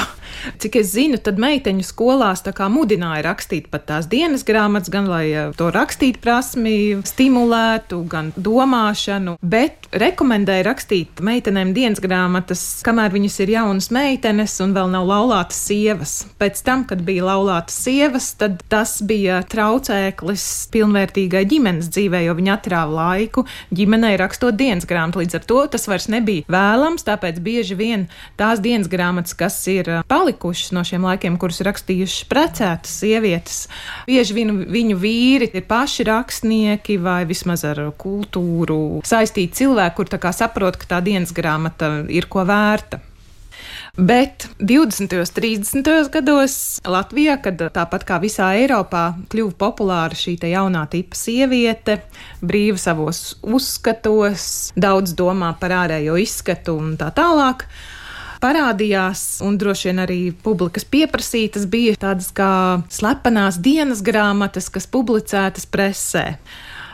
Cik 0.63 0.79
es 0.81 0.93
zinu, 0.95 1.19
tad 1.23 1.41
meiteņu 1.43 1.85
skolās 1.87 2.45
mudināja 2.73 3.23
rakstīt 3.27 3.69
pat 3.73 3.87
tās 3.87 4.09
dienas 4.11 4.45
grāmatas, 4.45 4.91
gan 4.93 5.09
lai 5.11 5.27
eh, 5.31 5.51
to 5.57 5.71
rakstīt 5.75 6.21
prasmi 6.23 7.03
stimulētu, 7.07 8.03
gan 8.09 8.33
domāšanu, 8.37 9.37
bet 9.43 9.89
rekomendēja 9.93 10.67
rakstīt 10.67 11.23
meitenēm 11.25 11.73
dienas 11.77 12.03
grāmatas, 12.03 12.83
kamēr 12.87 13.13
viņas 13.15 13.39
ir 13.45 13.55
jaunas 13.57 13.91
meitenes 13.95 14.57
un 14.65 14.75
vēl 14.77 14.91
nav 14.93 15.07
laulātas 15.09 15.61
sievas. 15.69 16.15
Pēc 16.41 16.63
tam, 16.67 16.85
kad 16.89 17.05
bija 17.07 17.27
laulātas 17.29 17.77
sievas, 17.85 18.33
tad 18.41 18.63
tas 18.73 18.99
bija 19.07 19.43
traucēklis 19.53 20.47
pilnvērtīgai 20.73 21.45
ģimenes 21.51 21.91
dzīvē, 21.93 22.25
jo 22.27 22.37
viņi 22.39 22.55
atrāva 22.55 23.13
laiku 23.13 23.47
ģimenei 23.75 24.15
rakstot 24.21 24.57
dienas 24.59 24.89
grāmatu. 24.89 25.23
Līdz 25.23 25.39
ar 25.39 25.47
to 25.49 25.61
tas 25.75 25.87
vairs 25.91 26.09
nebija 26.13 26.49
vēlams, 26.51 27.07
tāpēc 27.07 27.41
bieži 27.45 27.79
vien 27.79 28.09
tās 28.41 28.63
dienas 28.65 28.91
grāmatas, 28.93 29.37
kas 29.39 29.59
ir 29.71 29.91
palikušas, 30.09 30.32
palikušas 30.33 30.73
no 30.73 30.83
šiem 30.85 31.05
laikiem, 31.05 31.37
kurus 31.39 31.61
rakstījušas 31.65 32.27
precētas 32.31 32.97
sievietes. 33.03 33.69
Bieži 34.07 34.35
vien 34.35 34.65
viņu 34.65 34.97
vīri 34.97 35.51
ir 35.53 35.67
paši 35.69 36.07
rakstnieki 36.09 36.99
vai 37.03 37.25
vismaz 37.29 37.65
ar 37.65 37.93
kultūru 37.99 39.03
saistīti 39.05 39.63
cilvēki, 39.63 39.97
kur 39.97 40.33
saprot, 40.33 40.77
ka 40.77 40.97
tā 40.97 41.01
dienas 41.05 41.33
grāmata 41.33 42.05
ir 42.09 42.27
ko 42.29 42.45
vērta. 42.45 43.01
Bet 43.93 44.49
20. 44.59 45.13
un 45.21 45.27
30. 45.37 46.11
gados 46.11 46.81
Latvijā, 46.89 47.37
kad 47.45 47.61
tāpat 47.61 48.07
kā 48.09 48.17
visā 48.23 48.55
Eiropā 48.57 49.13
kļuva 49.29 49.53
populāra 49.61 50.17
šī 50.17 50.39
jaunā 50.49 50.87
tipa 50.89 51.17
sieviete, 51.17 52.01
brīva 52.41 52.81
savos 52.81 53.37
uzskatos, 53.45 54.73
daudz 54.75 55.13
domā 55.13 55.53
par 55.61 55.77
ārējo 55.85 56.17
izskatu 56.17 56.79
un 56.81 56.97
tā 56.97 57.13
tālāk 57.13 57.67
parādījās, 58.43 59.41
un 59.47 59.57
droši 59.61 59.91
vien 59.91 60.03
arī 60.03 60.19
publikas 60.45 60.87
pieprasītas, 60.89 61.69
bija 61.71 61.95
tādas 62.03 62.33
kā 62.35 62.83
slepenās 62.93 63.61
dienas 63.63 64.03
grāmatas, 64.05 64.69
kas 64.73 64.89
publicētas 64.91 65.69
presē. 65.71 66.27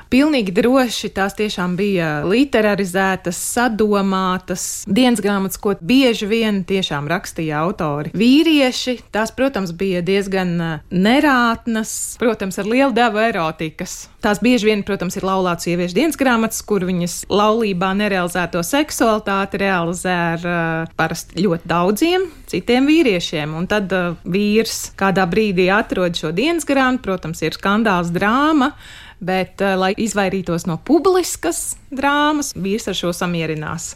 Pilnīgi 0.08 0.54
droši 0.56 1.10
tās 1.12 1.34
tiešām 1.36 1.74
bija 1.76 2.22
literarizētas, 2.24 3.36
sadomātas 3.52 4.64
dienas 4.88 5.20
grāmatas, 5.20 5.60
ko 5.60 5.74
bieži 5.84 6.28
vien 6.30 6.62
tiešām 6.68 7.10
rakstīja 7.12 7.60
autori. 7.60 8.14
Vīrieši, 8.16 8.98
tās, 9.12 9.34
protams, 9.36 9.74
bija 9.76 10.00
diezgan 10.04 10.54
eh, 10.64 10.86
nerātnas, 10.88 11.92
protams, 12.20 12.56
ar 12.56 12.70
lielu 12.70 12.94
devu 12.96 13.20
erotikas. 13.20 14.06
Tās 14.24 14.40
bieži 14.42 14.70
vien, 14.70 14.80
protams, 14.82 15.18
ir 15.20 15.28
laulātu 15.28 15.68
sieviešu 15.68 15.98
dienas 16.00 16.16
grāmatas, 16.18 16.62
kur 16.66 16.88
viņas 16.88 17.20
laulībā 17.28 17.92
nerealizēto 18.00 18.64
seksualitāti 18.66 19.60
realizē 19.60 20.16
ar 20.32 20.48
uh, 20.48 20.94
parasti 20.98 21.44
ļoti 21.44 21.68
daudziem 21.70 22.24
citiem 22.48 22.88
vīriešiem. 22.88 23.52
Un 23.54 23.68
tad 23.70 23.92
uh, 23.94 24.16
vīrs 24.24 24.88
kādā 24.98 25.28
brīdī 25.30 25.68
atrod 25.74 26.16
šo 26.18 26.32
dienas 26.34 26.66
grāmatu, 26.68 27.04
protams, 27.04 27.44
ir 27.44 27.54
skandāls 27.54 28.10
drāma 28.14 28.72
bet, 29.20 29.58
uh, 29.62 29.74
lai 29.78 29.92
izvairītos 29.98 30.66
no 30.68 30.78
publiskas 30.78 31.76
drāmas, 31.90 32.54
vīrs 32.56 32.88
ar 32.90 32.98
šo 32.98 33.12
samierinās. 33.16 33.94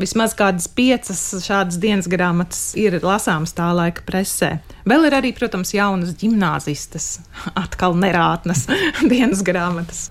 Vismaz 0.00 0.32
kādas 0.38 0.68
piecas 0.70 1.20
šādas 1.44 1.76
dienas 1.82 2.06
grāmatas 2.08 2.70
ir 2.78 3.00
lasāmas 3.02 3.52
tā 3.56 3.66
laika 3.76 4.04
presē. 4.06 4.54
Vēl 4.88 5.08
ir 5.08 5.16
arī, 5.18 5.34
protams, 5.36 5.74
jaunas 5.74 6.14
gimnāzistas, 6.20 7.18
atkal 7.64 7.98
nerātnas 7.98 8.66
dienas 9.12 9.44
grāmatas. 9.46 10.08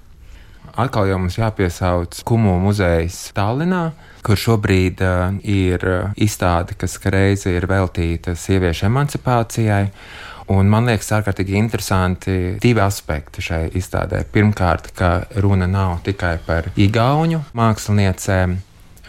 Atkal 0.79 1.09
jau 1.09 1.17
mums 1.19 1.35
jāpiesauc 1.35 2.21
Kumu 2.27 2.53
muzejs 2.61 3.31
Tallinā, 3.35 3.89
kur 4.23 4.37
šobrīd 4.39 5.01
uh, 5.03 5.39
ir 5.43 5.83
izstāde, 6.15 6.77
kas 6.79 6.99
reizi 7.09 7.55
ir 7.57 7.65
veltīta 7.67 8.35
sieviešu 8.37 8.85
emancipācijai. 8.87 9.87
Un 10.49 10.69
man 10.71 10.87
liekas, 10.89 11.11
ārkārtīgi 11.13 11.57
interesanti 11.59 12.35
divi 12.61 12.81
aspekti 12.81 13.43
šai 13.45 13.67
izstādē. 13.77 14.23
Pirmkārt, 14.33 14.89
ka 14.97 15.11
runa 15.37 15.67
nav 15.69 15.99
tikai 16.07 16.39
par 16.45 16.71
igauņu 16.73 17.43
māksliniecēm 17.57 18.57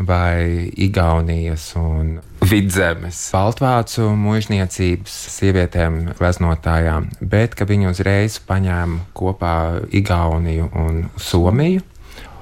vai 0.01 0.71
Igaunijas 0.81 1.75
un 1.77 2.19
vidzemes 2.49 3.19
baltvācu 3.35 4.09
mūžniecības 4.17 5.17
sievietēm, 5.37 6.01
gleznotājām, 6.19 7.11
bet 7.21 7.57
ka 7.57 7.69
viņi 7.69 7.91
uzreiz 7.91 8.41
paņēma 8.49 9.07
kopā 9.17 9.55
Igauniju 9.97 10.71
un 10.81 11.07
Somiju. 11.21 11.85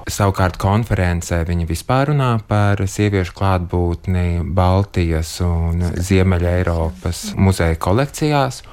Savukārt 0.09 0.57
konferencē 0.57 1.43
viņi 1.45 1.67
vispār 1.69 2.09
runā 2.09 2.31
par 2.49 2.81
sieviešu 2.81 3.35
klātbūtni 3.37 4.41
Baltijas 4.57 5.35
un 5.45 5.83
Ziemeļa 5.93 6.55
Eiropas 6.63 7.27
muzeja 7.37 7.77
kolekcijās. 7.77 8.63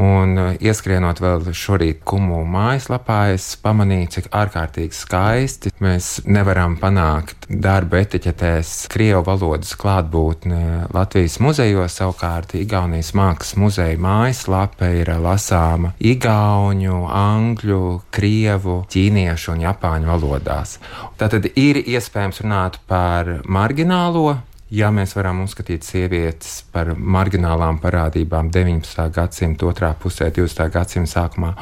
Un 0.00 0.38
uh, 0.40 0.52
ieskrienot 0.56 1.18
vēl 1.20 1.50
šorīt 1.52 2.00
kumu 2.08 2.38
mājaslapā, 2.48 3.34
es 3.34 3.50
pamanīju, 3.60 4.08
cik 4.14 4.28
ārkārtīgi 4.32 4.96
skaisti 4.96 5.72
mēs 5.84 6.22
nevaram 6.24 6.78
panākt 6.80 7.44
darba 7.52 8.00
etiķetēs 8.00 8.86
krievu 8.92 9.20
valodas 9.26 9.74
klātbūtni 9.76 10.88
Latvijas 10.96 11.36
muzejos. 11.44 11.98
Savukārt 12.00 12.54
Igaunijas 12.56 13.12
mākslas 13.18 13.58
muzeja 13.60 13.98
mājaslapa 14.00 14.88
ir 14.96 15.12
lasāma 15.20 15.92
igauņu, 16.00 17.02
angļu, 17.12 17.82
krievu, 18.16 18.78
ķīniešu 18.92 19.52
un 19.52 19.66
japāņu 19.66 20.08
valodās. 20.08 20.78
Tātad 21.20 21.50
ir 21.52 21.82
iespējams 21.84 22.40
runāt 22.46 22.80
par 22.88 23.42
marginālo 23.44 24.38
ja 24.72 24.88
mēs 24.94 25.12
varam 25.16 25.42
uzskatīt 25.44 25.84
sievietes 25.84 26.62
par 26.72 26.94
marginālām 26.96 27.78
parādībām 27.82 28.48
19. 28.52 29.04
gadsimta 29.12 29.68
otrā 29.68 29.92
pusē, 30.00 30.30
20. 30.32 30.68
gadsimta 30.72 31.12
sākumā, 31.12 31.52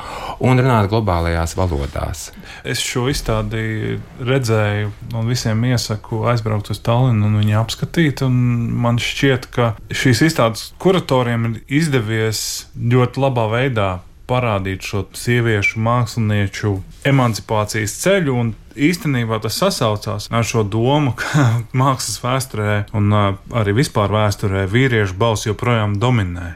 un 0.46 0.62
runāt 0.62 0.90
globālajās 0.92 1.57
valodās. 1.59 2.29
Es 2.64 2.83
šo 2.85 3.09
izstādi 3.11 3.99
redzēju, 4.23 4.92
un 5.14 5.31
visiem 5.31 5.64
iesaku 5.73 6.23
aizbraukt 6.31 6.70
uz 6.75 6.83
Tallinu 6.87 7.27
un 7.27 7.40
viņu 7.40 7.59
apskatīt. 7.61 8.23
Un 8.27 8.37
man 8.85 9.01
šķiet, 9.03 9.51
ka 9.55 9.73
šīs 9.90 10.23
izstādes 10.31 10.70
kuratoriem 10.83 11.51
ir 11.51 11.81
izdevies 11.81 12.44
ļoti 12.79 13.27
labā 13.27 13.49
veidā 13.57 13.90
parādīt 14.31 14.87
šo 14.87 15.05
sieviešu 15.16 15.81
mākslinieču 15.83 16.77
emancipācijas 17.11 17.96
ceļu. 18.05 18.37
Īstenībā 18.81 19.40
tas 19.45 19.59
sasaucās 19.61 20.31
ar 20.33 20.47
šo 20.47 20.64
domu, 20.64 21.12
ka 21.19 21.47
mākslas 21.81 22.21
vēsturē 22.23 22.77
un 22.97 23.12
arī 23.12 23.77
vispār 23.77 24.12
vēsturē 24.14 24.64
vīriešu 24.71 25.19
balss 25.21 25.49
joprojām 25.49 25.99
dominē. 26.01 26.55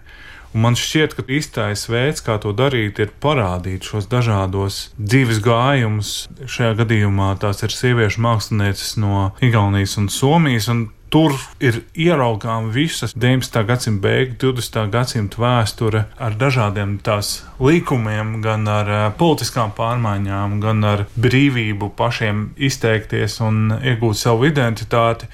Un 0.54 0.62
man 0.62 0.76
šķiet, 0.78 1.16
ka 1.18 1.24
īstais 1.26 1.88
veids, 1.90 2.22
kā 2.22 2.36
to 2.38 2.52
darīt, 2.54 3.00
ir 3.02 3.10
parādīt 3.20 3.88
šos 3.90 4.06
dažādos 4.06 4.92
dzīves 4.94 5.40
gājumus. 5.42 6.12
Šajā 6.46 6.76
gadījumā 6.78 7.32
tās 7.42 7.64
ir 7.66 7.74
sieviešu 7.74 8.22
mākslinieces 8.22 8.94
no 9.02 9.32
Igaunijas 9.42 9.98
un 9.98 10.06
Somijas. 10.14 10.70
Un 10.70 10.86
tur 11.14 11.36
ir 11.62 11.76
ieraugām 11.94 12.72
visas 12.74 13.12
19. 13.14 13.60
gadsimta 13.68 14.02
beigu, 14.02 14.34
20. 14.42 14.88
gadsimta 14.90 15.38
vēsture 15.38 16.00
ar 16.18 16.34
dažādiem 16.40 16.96
tās 17.06 17.36
likumiem, 17.62 18.40
gan 18.42 18.66
ar 18.66 18.90
uh, 18.90 19.04
politiskām 19.14 19.70
pārmaiņām, 19.78 20.58
gan 20.64 20.82
ar 20.90 21.04
brīvību 21.14 21.92
pašiem 21.94 22.48
izteikties 22.58 23.38
un 23.46 23.76
iegūt 23.78 24.18
savu 24.24 24.48
identitāti. 24.50 25.30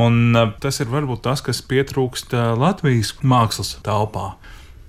Un 0.00 0.32
uh, 0.32 0.54
tas 0.64 0.80
ir 0.80 0.88
varbūt 0.88 1.26
tas, 1.28 1.44
kas 1.44 1.60
pietrūkst 1.60 2.32
uh, 2.32 2.54
Latvijas 2.56 3.12
mākslas 3.20 3.76
telpā 3.84 4.30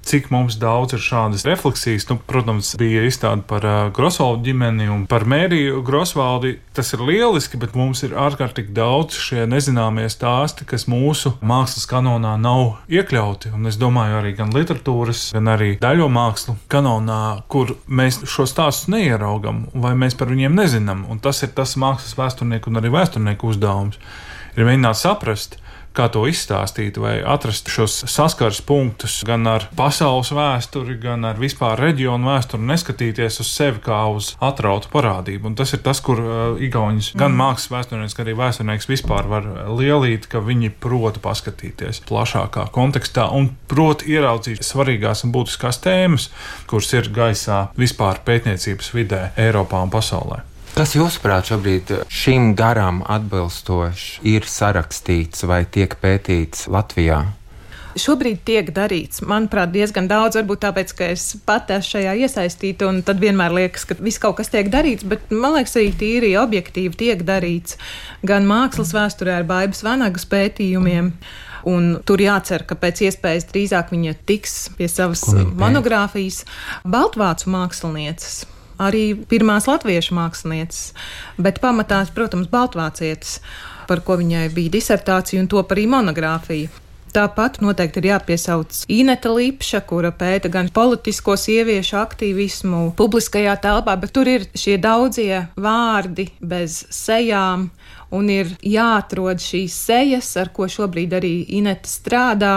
cik 0.05 0.29
mums 0.33 0.57
daudz 0.59 0.95
ir 0.95 1.01
šādas 1.03 1.45
refleksijas. 1.47 2.07
Nu, 2.09 2.17
protams, 2.29 2.71
bija 2.79 3.03
izstāde 3.07 3.43
par 3.49 3.65
uh, 3.65 3.77
Grosvaldu 3.95 4.47
ģimeni 4.47 4.89
un 4.91 5.05
par 5.09 5.25
Mēriju 5.29 5.83
Grosvaldi. 5.85 6.55
Tas 6.75 6.93
ir 6.95 7.03
lieliski, 7.05 7.59
bet 7.61 7.75
mums 7.77 8.03
ir 8.07 8.15
ārkārtīgi 8.17 8.73
daudz 8.75 9.19
šie 9.19 9.45
nezināmie 9.49 10.07
stāsti, 10.11 10.67
kas 10.69 10.87
mūsu 10.89 11.35
mākslas 11.45 11.87
kanonā 11.89 12.35
nav 12.41 12.79
iekļauti. 12.91 13.53
Un 13.55 13.69
es 13.69 13.79
domāju, 13.81 14.19
arī 14.21 14.33
gan 14.39 14.53
literatūras, 14.55 15.29
gan 15.35 15.53
arī 15.53 15.75
daļo 15.81 16.09
mākslu 16.13 16.57
kanonā, 16.71 17.21
kur 17.51 17.75
mēs 17.87 18.23
šo 18.29 18.47
stāstu 18.49 18.95
neieraugam, 18.95 19.67
vai 19.73 19.95
mēs 19.99 20.17
par 20.19 20.31
viņiem 20.31 20.57
nezinām. 20.57 21.05
Un 21.11 21.21
tas 21.23 21.43
ir 21.45 21.53
tas 21.57 21.77
mākslas 21.79 22.17
vēsturnieku 22.19 22.71
un 22.71 22.81
arī 22.81 22.93
vēsturnieku 22.97 23.53
uzdevums. 23.53 23.99
Ir 24.57 24.65
mēģināt 24.65 24.97
saprast, 24.97 25.59
kā 25.97 26.07
to 26.13 26.25
izstāstīt, 26.29 26.97
vai 27.01 27.17
atrast 27.25 27.69
šos 27.71 28.03
saskars 28.09 28.61
punktus 28.65 29.19
gan 29.27 29.47
ar 29.49 29.67
pasaules 29.77 30.31
vēsturi, 30.35 30.97
gan 31.01 31.25
ar 31.27 31.39
vispār 31.41 31.79
reģionu 31.81 32.29
vēsturi, 32.29 32.67
neskatīties 32.69 33.39
uz 33.43 33.51
sevi 33.51 33.81
kā 33.83 34.01
uz 34.13 34.33
atrautu 34.43 34.91
parādību. 34.93 35.51
Un 35.51 35.57
tas 35.59 35.73
ir 35.75 35.83
tas, 35.85 36.01
kur 36.05 36.21
uh, 36.23 36.35
Igaunijas 36.61 37.11
gan 37.15 37.33
mm. 37.33 37.41
mākslas 37.41 37.73
vēsturnieks, 37.73 38.17
gan 38.17 38.27
arī 38.27 38.37
vēsturnieks 38.39 38.89
vispār 38.89 39.29
var 39.31 39.49
lielīt, 39.79 40.29
ka 40.31 40.43
viņi 40.45 40.73
prot 40.81 41.21
paskatīties 41.23 42.03
plašākā 42.09 42.69
kontekstā 42.75 43.29
un 43.35 43.51
prot 43.71 44.05
ieraudzīt 44.07 44.63
svarīgās 44.65 45.25
un 45.25 45.33
būtiskās 45.35 45.81
tēmas, 45.83 46.29
kuras 46.69 46.93
ir 46.95 47.11
gaisā 47.15 47.65
vispār 47.79 48.23
pētniecības 48.25 48.93
vidē 48.95 49.25
Eiropā 49.39 49.83
un 49.85 49.93
pasaulē. 49.93 50.43
Kas 50.79 50.93
jūsuprāt 50.95 51.49
šobrīd 51.49 51.89
šim 52.07 52.53
garam 52.55 53.01
atbilstoši 53.03 54.21
ir 54.31 54.45
sarakstīts 54.47 55.43
vai 55.43 55.65
tiek 55.67 55.91
pētīts 55.99 56.69
Latvijā? 56.71 57.17
Šobrīd 57.99 58.45
tiek 58.47 58.69
darīts, 58.71 59.19
manuprāt, 59.27 59.73
diezgan 59.73 60.05
daudz, 60.07 60.37
varbūt 60.39 60.61
tāpēc, 60.63 60.93
ka 60.95 61.09
es 61.11 61.25
pati 61.43 61.75
esmu 61.75 61.89
šajā 61.97 62.13
iesaistīta, 62.23 62.87
un 62.87 63.01
tad 63.03 63.19
vienmēr 63.19 63.57
liekas, 63.57 63.83
ka 63.89 63.97
viss 63.99 64.21
kaut 64.23 64.37
kas 64.37 64.53
tiek 64.53 64.69
darīts, 64.71 65.03
bet 65.03 65.33
man 65.35 65.57
liekas, 65.57 65.75
arī 65.81 65.89
tīri 65.99 66.29
objektīvi 66.39 66.95
tiek 67.01 67.25
darīts. 67.27 67.75
Gan 68.23 68.47
mākslas 68.47 68.93
vēsturē 68.95 69.33
ar 69.41 69.47
Baibas 69.49 69.83
Vanagas 69.83 70.23
pētījumiem. 70.31 71.09
Un 71.67 71.89
tur 72.07 72.23
jācer, 72.23 72.63
ka 72.63 72.79
pēc 72.79 73.03
iespējas 73.09 73.49
drīzāk 73.51 73.91
viņa 73.91 74.15
tiks 74.31 74.55
pie 74.79 74.87
savas 74.87 75.25
monogrāfijas 75.59 76.45
Baltvācu 76.87 77.51
mākslinieces 77.51 78.45
arī 78.79 79.03
pirmās 79.29 79.67
latviešu 79.69 80.17
mākslinieces, 80.17 80.93
bet 81.37 81.61
pamatā, 81.63 82.01
protams, 82.15 82.49
baltvācietis, 82.51 83.39
par 83.89 84.03
ko 84.05 84.19
viņai 84.19 84.47
bija 84.53 84.77
disertācija 84.77 85.41
un 85.41 85.49
top 85.51 85.73
arī 85.75 85.87
monogrāfija. 85.89 86.69
Tāpat 87.09 87.57
noteikti 87.63 88.03
ir 88.03 88.11
jāpiesauc 88.11 88.83
Ineta 88.93 89.31
Lipša, 89.33 89.79
kura 89.89 90.11
pēta 90.13 90.51
gan 90.53 90.67
politisko 90.69 91.33
sieviešu 91.41 91.97
aktīvismu 91.97 92.81
publiskajā 92.99 93.55
telpā, 93.63 93.95
bet 93.97 94.13
tur 94.13 94.29
ir 94.29 94.45
šie 94.53 94.77
daudzie 94.81 95.47
vārdi 95.57 96.27
bez 96.37 96.83
sejām, 96.93 97.71
un 98.15 98.29
ir 98.31 98.51
jāatrod 98.65 99.41
šīs 99.41 99.75
sejas, 99.89 100.31
ar 100.39 100.51
ko 100.53 100.67
šobrīd 100.69 101.13
arī 101.19 101.33
Ineta 101.59 101.89
strādā. 101.89 102.53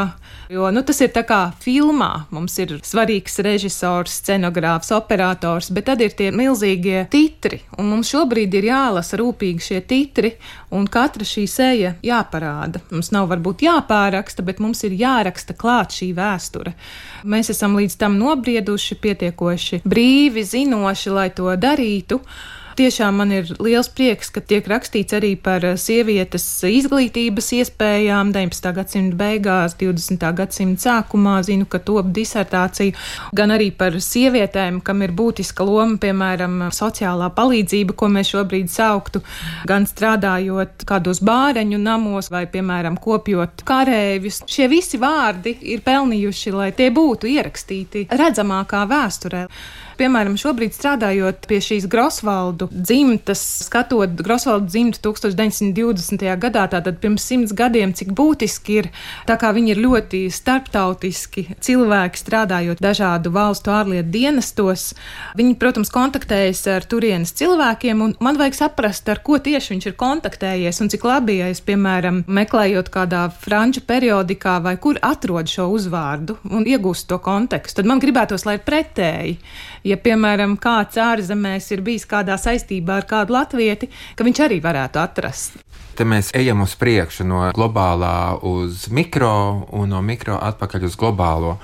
Jo 0.52 0.68
nu, 0.72 0.82
tas 0.84 1.00
ir 1.00 1.12
kā 1.12 1.40
filmā. 1.62 2.26
Mums 2.32 2.58
ir 2.60 2.74
svarīgs 2.84 3.38
režisors, 3.44 4.18
scenogrāfs, 4.20 4.92
operators, 4.92 5.70
bet 5.72 5.86
tad 5.88 6.02
ir 6.04 6.12
tie 6.16 6.30
milzīgie 6.34 7.06
titri. 7.12 7.62
Un 7.78 7.88
mums 7.92 8.10
šobrīd 8.12 8.54
ir 8.58 8.68
jālasa 8.68 9.16
rūpīgi 9.20 9.66
šie 9.68 9.80
titri, 9.88 10.34
un 10.72 10.88
katra 10.88 11.24
šī 11.28 11.46
seja 11.48 11.94
jāparāda. 12.04 12.82
Mums 12.92 13.12
nav 13.14 13.30
varbūt 13.32 13.64
jāpāraksta, 13.64 14.44
bet 14.44 14.60
mums 14.60 14.84
ir 14.88 14.96
jāraksta 14.98 15.56
klāt 15.56 15.96
šī 15.96 16.12
vēsture. 16.16 16.74
Mēs 17.24 17.52
esam 17.54 17.76
līdz 17.78 17.96
tam 18.00 18.18
nobrieduši, 18.20 18.98
pietiekoši 19.00 19.82
brīvi, 19.88 20.44
zinoši, 20.44 21.14
lai 21.14 21.30
to 21.36 21.52
darītu. 21.56 22.20
Tiešām 22.76 23.18
man 23.20 23.32
ir 23.34 23.50
liels 23.60 23.90
prieks, 23.92 24.30
ka 24.32 24.40
tiek 24.40 24.66
rakstīts 24.68 25.12
arī 25.16 25.34
par 25.36 25.64
eh, 25.66 25.74
sievietes 25.80 26.44
izglītības 26.64 27.50
iespējām 27.58 28.30
19. 28.32 28.70
gadsimta 28.78 29.18
beigās, 29.18 29.76
20. 29.80 30.24
gadsimta 30.38 30.86
sākumā. 30.86 31.34
Zinu, 31.44 31.66
ka 31.68 31.82
top 31.84 32.08
disertācija 32.16 32.96
gan 33.36 33.52
arī 33.52 33.68
par 33.76 33.98
sievietēm, 34.00 34.80
kam 34.84 35.04
ir 35.04 35.12
būtiska 35.18 35.66
loma, 35.68 35.98
piemēram, 36.00 36.68
sociālā 36.72 37.28
palīdzība, 37.36 37.96
ko 37.98 38.08
mēs 38.12 38.32
šobrīd 38.32 38.72
sauktu, 38.72 39.20
gan 39.68 39.84
strādājot 39.88 40.86
kādos 40.88 41.20
bāreņu 41.24 41.80
namos 41.82 42.32
vai, 42.32 42.46
piemēram, 42.52 42.96
kopjot 43.02 43.66
karēvis. 43.68 44.42
Šie 44.48 44.70
visi 44.72 45.00
vārdi 45.02 45.58
ir 45.74 45.84
pelnījuši, 45.84 46.56
lai 46.56 46.72
tie 46.76 46.88
būtu 46.94 47.28
ierakstīti 47.36 48.08
redzamākā 48.12 48.86
vēsturē 48.88 49.46
piemēram, 50.02 50.34
šobrīd 50.40 50.74
strādājot 50.74 51.46
pie 51.50 51.60
šīs 51.62 51.86
Grosvaldu 51.90 52.66
dzimtas, 52.72 53.40
skatot 53.68 54.18
Grosvaldu 54.24 54.66
dzimtu 54.70 54.98
1920. 55.12 56.24
gadā, 56.42 56.64
tātad 56.72 56.98
pirms 57.02 57.26
simts 57.28 57.54
gadiem, 57.54 57.94
cik 57.94 58.10
būtiski 58.16 58.78
ir, 58.80 58.88
tā 59.28 59.36
kā 59.38 59.52
viņi 59.54 59.74
ir 59.74 59.82
ļoti 59.84 60.22
starptautiski 60.34 61.46
cilvēki 61.62 62.18
strādājot 62.18 62.82
dažādu 62.82 63.32
valstu 63.34 63.72
ārlietu 63.74 64.10
dienestos. 64.16 64.88
Viņi, 65.38 65.54
protams, 65.60 65.92
kontaktējas 65.94 66.64
ar 66.72 66.86
turienes 66.88 67.34
cilvēkiem, 67.38 68.02
un 68.02 68.16
man 68.24 68.40
vajag 68.40 68.58
saprast, 68.58 69.08
ar 69.12 69.22
ko 69.22 69.38
tieši 69.42 69.76
viņš 69.76 69.88
ir 69.90 69.96
kontaktējies, 70.00 70.82
un 70.82 70.90
cik 70.92 71.06
labi, 71.06 71.38
ja 71.42 71.50
es, 71.52 71.62
piemēram, 71.62 72.24
meklējot 72.26 72.90
kādā 72.94 73.28
franču 73.44 73.84
periodikā 73.86 74.58
vai 74.64 74.74
kur 74.82 74.98
atrod 75.02 75.50
šo 75.50 75.68
uzvārdu 75.76 76.40
un 76.50 76.66
iegūst 76.66 77.10
to 77.12 77.20
kontekstu, 77.22 77.80
tad 77.80 77.90
man 77.90 78.02
gribētos, 78.02 78.46
lai 78.48 78.58
ir 78.58 78.66
pretēji 78.66 79.38
ja, 79.86 79.98
piemēram, 79.98 80.56
kāds 80.62 80.98
ārzemēs 81.00 81.70
ir 81.74 81.82
bijis 81.84 82.06
kādā 82.08 82.38
saistībā 82.40 83.00
ar 83.00 83.08
kādu 83.08 83.36
latvieti, 83.36 83.90
ka 84.16 84.26
viņš 84.26 84.42
arī 84.46 84.60
varētu 84.64 85.02
atrast. 85.02 85.60
Te 85.92 86.06
mēs 86.08 86.30
ejam 86.38 86.62
uz 86.64 86.72
priekšu 86.80 87.26
no 87.28 87.44
globālā 87.52 88.38
uz 88.48 88.86
mikro 88.88 89.32
un 89.76 89.92
no 89.92 90.00
mikro 90.04 90.38
atpakaļ 90.40 90.86
uz 90.88 90.96
globālo. 90.96 91.58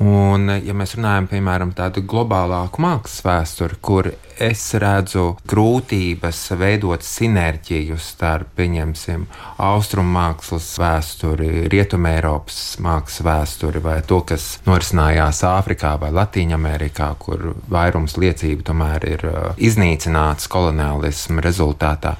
Un, 0.00 0.48
ja 0.64 0.72
mēs 0.74 0.96
runājam 0.96 1.28
piemēram 1.30 1.72
tādu 1.76 2.00
globālāku 2.08 2.80
mākslas 2.82 3.20
vēsturi, 3.26 3.76
kur 3.84 4.08
es 4.42 4.62
redzu 4.80 5.36
grūtības 5.48 6.40
veidot 6.58 7.04
sinerģiju 7.06 7.98
starp, 8.00 8.54
pieņemsim, 8.58 9.26
austrumu 9.62 10.14
mākslas 10.16 10.70
vēsturi, 10.80 11.66
rietumē 11.72 12.16
Eiropas 12.18 12.60
mākslas 12.82 13.26
vēsturi 13.28 13.82
vai 13.84 13.98
to, 14.08 14.22
kas 14.26 14.56
norisinājās 14.66 15.44
Āfrikā 15.52 15.94
vai 16.00 16.10
Latīņamerikā, 16.16 17.12
kur 17.22 17.52
vairums 17.70 18.16
liecību 18.18 18.66
tomēr 18.72 19.06
ir 19.12 19.28
uh, 19.28 19.42
iznīcināts 19.60 20.50
koloniālismu 20.50 21.44
rezultātā. 21.44 22.16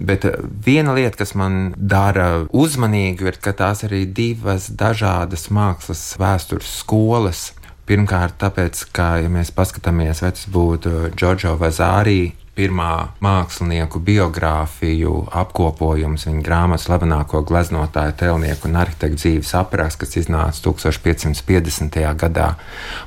Bet 0.00 0.24
eh, 0.24 0.36
viena 0.64 0.94
lieta, 0.96 1.18
kas 1.20 1.34
man 1.36 1.74
dara 1.76 2.46
uzmanīgu, 2.56 3.28
ir, 3.28 3.40
ka 3.44 3.52
tās 3.56 3.84
arī 3.84 4.06
divas 4.08 4.70
dažādas 4.72 5.50
mākslas 5.52 6.04
vēstures 6.20 6.78
skolas. 6.80 7.50
Pirmkārt, 7.90 8.36
tāpēc, 8.38 8.84
ka, 8.94 9.16
ja 9.18 9.30
mēs 9.32 9.50
paskatāmies, 9.52 10.22
vai 10.22 10.30
tas 10.36 10.46
būtu 10.52 11.10
Džordžo 11.16 11.56
Vazārī 11.58 12.20
pirmā 12.60 13.16
mākslinieku 13.24 14.00
biogrāfiju 14.04 15.14
apkopojums, 15.40 16.26
viņa 16.28 16.42
grāmatas 16.44 16.86
slavenāko 16.88 17.40
gleznotāju, 17.48 18.16
tēlnieku 18.20 18.68
un 18.68 18.78
arhitektu 18.82 19.20
dzīves 19.22 19.52
apraksts, 19.56 20.00
kas 20.00 20.18
iznāca 20.20 20.60
1550. 20.68 22.00
gadā, 22.20 22.50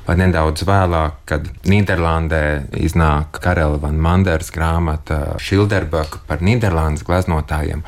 vai 0.08 0.16
nedaudz 0.18 0.66
vēlāk, 0.66 1.20
kad 1.30 1.46
Nīderlandē 1.70 2.42
iznāk 2.82 3.38
Karela 3.44 3.78
van 3.82 4.00
Manders 4.02 4.50
grāmata 4.54 5.36
Šilderbaka 5.42 6.24
par 6.28 6.42
Nīderlandes 6.44 7.06
gleznotājiem. 7.06 7.84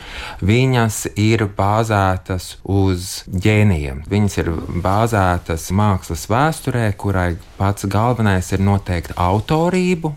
Viņas 0.46 1.00
ir 1.18 1.48
bāzētas 1.56 2.52
uz 2.62 3.24
ģēnijiem. 3.26 4.04
Viņas 4.10 4.38
ir 4.42 4.52
bāzētas 4.84 5.66
mākslas 5.74 6.28
vēsturē, 6.30 6.86
kurai 7.00 7.32
pats 7.58 7.88
galvenais 7.90 8.52
ir 8.54 8.62
noteikt 8.62 9.16
autorību 9.16 10.14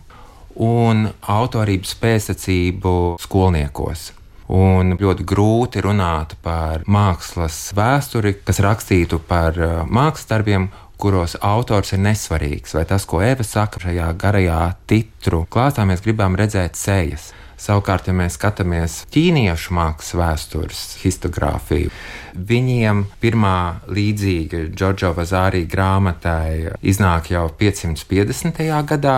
un 0.55 1.09
autorības 1.21 1.95
pēctecību 2.01 2.93
skolniekos. 3.21 4.13
Un 4.49 4.95
ļoti 4.97 5.25
grūti 5.29 5.81
runāt 5.85 6.33
par 6.41 6.81
mākslas 6.89 7.67
vēsturi, 7.77 8.39
kas 8.41 8.61
rakstītu 8.65 9.19
par 9.29 9.59
uh, 9.61 9.73
mākslas 9.85 10.29
darbiem, 10.31 10.71
kuros 10.99 11.37
autors 11.45 11.93
ir 11.93 12.01
nesvarīgs. 12.03 12.73
Vai 12.75 12.85
tas, 12.89 13.05
ko 13.07 13.21
Eva 13.23 13.45
saka 13.45 13.81
šajā 13.85 14.09
garajā 14.19 14.63
titru 14.89 15.45
klāstā, 15.51 15.85
mēs 15.87 16.01
gribam 16.03 16.35
redzēt 16.39 16.79
sejas. 16.79 17.29
Savukārt, 17.59 18.07
ja 18.07 18.15
mēs 18.15 18.37
skatāmies 18.37 19.01
ķīniešu 19.11 19.73
mākslas 19.75 20.15
vēstures 20.15 20.83
histogrāfiju, 21.01 21.91
viņiem 22.49 23.03
pirmā 23.19 23.57
līdzīga 23.91 24.61
Džordžo 24.71 25.11
Vazārī 25.17 25.65
grāmatai 25.67 26.71
iznāk 26.87 27.33
jau 27.33 27.49
550. 27.59 28.63
gadā. 28.93 29.17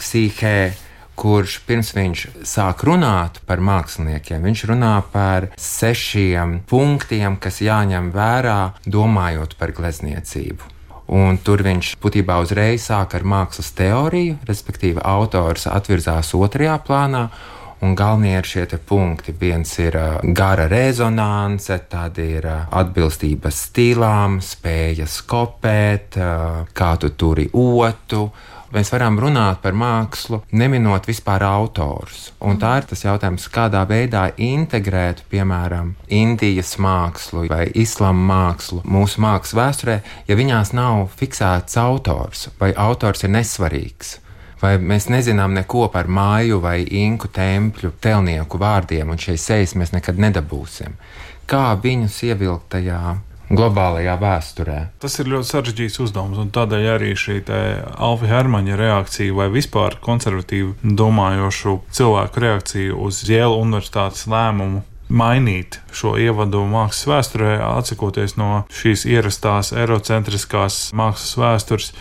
Ksīhē, 0.00 0.72
kurš 1.20 1.58
pirms 1.68 1.92
viņš 1.92 2.24
sāk 2.48 2.84
runāt 2.88 3.42
par 3.48 3.60
māksliniekiem, 3.60 4.42
viņš 4.48 4.64
runā 4.72 4.94
par 5.12 5.50
sešiem 5.60 6.60
punktiem, 6.70 7.36
kas 7.36 7.60
jāņem 7.60 8.08
vērā, 8.14 8.60
domājot 8.88 9.58
par 9.60 9.74
glezniecību. 9.76 10.76
Un 11.10 11.40
tur 11.42 11.64
viņš 11.66 11.96
būtībā 12.00 12.38
uzreiz 12.40 12.86
sāk 12.86 13.16
ar 13.18 13.24
mākslas 13.26 13.72
teoriju, 13.76 14.38
respektīvi, 14.46 15.02
autors 15.02 15.66
atvirzās 15.66 16.30
otrajā 16.38 16.76
plānā. 16.86 17.24
Un 17.80 17.94
galvenie 17.96 18.34
ir 18.36 18.44
šie 18.44 18.66
punkti. 18.86 19.32
Viens 19.40 19.70
ir 19.80 19.96
uh, 19.96 20.20
gara 20.36 20.66
rezonance, 20.68 21.78
tad 21.88 22.18
ir 22.20 22.44
uh, 22.44 22.68
atbilstība 22.76 23.50
stilām, 23.50 24.36
spēja 24.44 25.08
skopēt, 25.08 26.20
uh, 26.20 26.68
kā 26.76 26.90
tu 27.00 27.10
turi 27.16 27.48
otru 27.56 28.26
mēs 28.74 28.92
varam 28.92 29.18
runāt 29.20 29.60
par 29.62 29.74
mākslu, 29.76 30.40
neminot 30.52 31.08
vispār 31.10 31.44
autors. 31.46 32.30
Un 32.40 32.58
tā 32.62 32.76
ir 32.80 32.88
tas 32.90 33.04
jautājums, 33.04 33.48
kādā 33.52 33.82
veidā 33.88 34.28
integrēt, 34.36 35.24
piemēram, 35.30 35.94
Indijas 36.10 36.76
mākslu 36.82 37.46
vai 37.50 37.66
islāma 37.74 38.26
mākslu 38.30 38.82
mūsu 38.84 39.22
mākslas 39.22 39.56
vēsturē, 39.58 40.00
ja 40.28 40.38
viņās 40.38 40.74
nav 40.76 41.08
fiksēts 41.20 41.78
autors 41.80 42.48
vai 42.60 42.72
autors 42.76 43.24
ir 43.26 43.34
nesvarīgs. 43.34 44.18
Vai 44.60 44.74
mēs 44.76 45.08
nezinām 45.08 45.54
neko 45.56 45.86
par 45.88 46.08
māju 46.08 46.58
vai 46.60 46.82
inku 46.84 47.30
tempļu 47.32 47.94
telnieku 48.04 48.60
vārdiem, 48.60 49.08
un 49.08 49.20
šīs 49.20 49.46
sejas 49.48 49.72
mēs 49.80 49.94
nekad 49.96 50.20
nedabūsim. 50.20 50.98
Kā 51.48 51.72
viņus 51.80 52.18
ievilkt 52.28 52.68
tajā 52.76 53.00
globālajā 53.50 54.14
vēsturē. 54.20 54.78
Tas 55.02 55.18
ir 55.18 55.30
ļoti 55.32 55.48
sarežģīts 55.50 55.98
uzdevums, 56.04 56.38
un 56.40 56.52
tādēļ 56.54 56.86
arī 56.94 57.10
šī 57.18 57.40
Alfa 57.50 58.30
Hermaņa 58.30 58.78
reakcija 58.78 59.34
vai 59.36 59.48
vispār 59.52 59.98
konservatīvi 60.04 60.94
domājošu 60.96 61.80
cilvēku 61.96 62.44
reakcija 62.46 62.94
uz 62.94 63.24
Jēla 63.26 63.58
universitātes 63.58 64.28
lēmumu 64.30 64.84
mainīt 65.10 65.80
šo 65.94 66.14
ievadu 66.22 66.62
mākslas 66.70 67.08
vēsturē, 67.10 67.52
atsakoties 67.66 68.36
no 68.38 68.64
šīs 68.70 69.04
ierastās 69.10 69.74
eirocentriskās 69.74 70.88
mākslas 70.94 71.36
vēstures. 71.40 71.92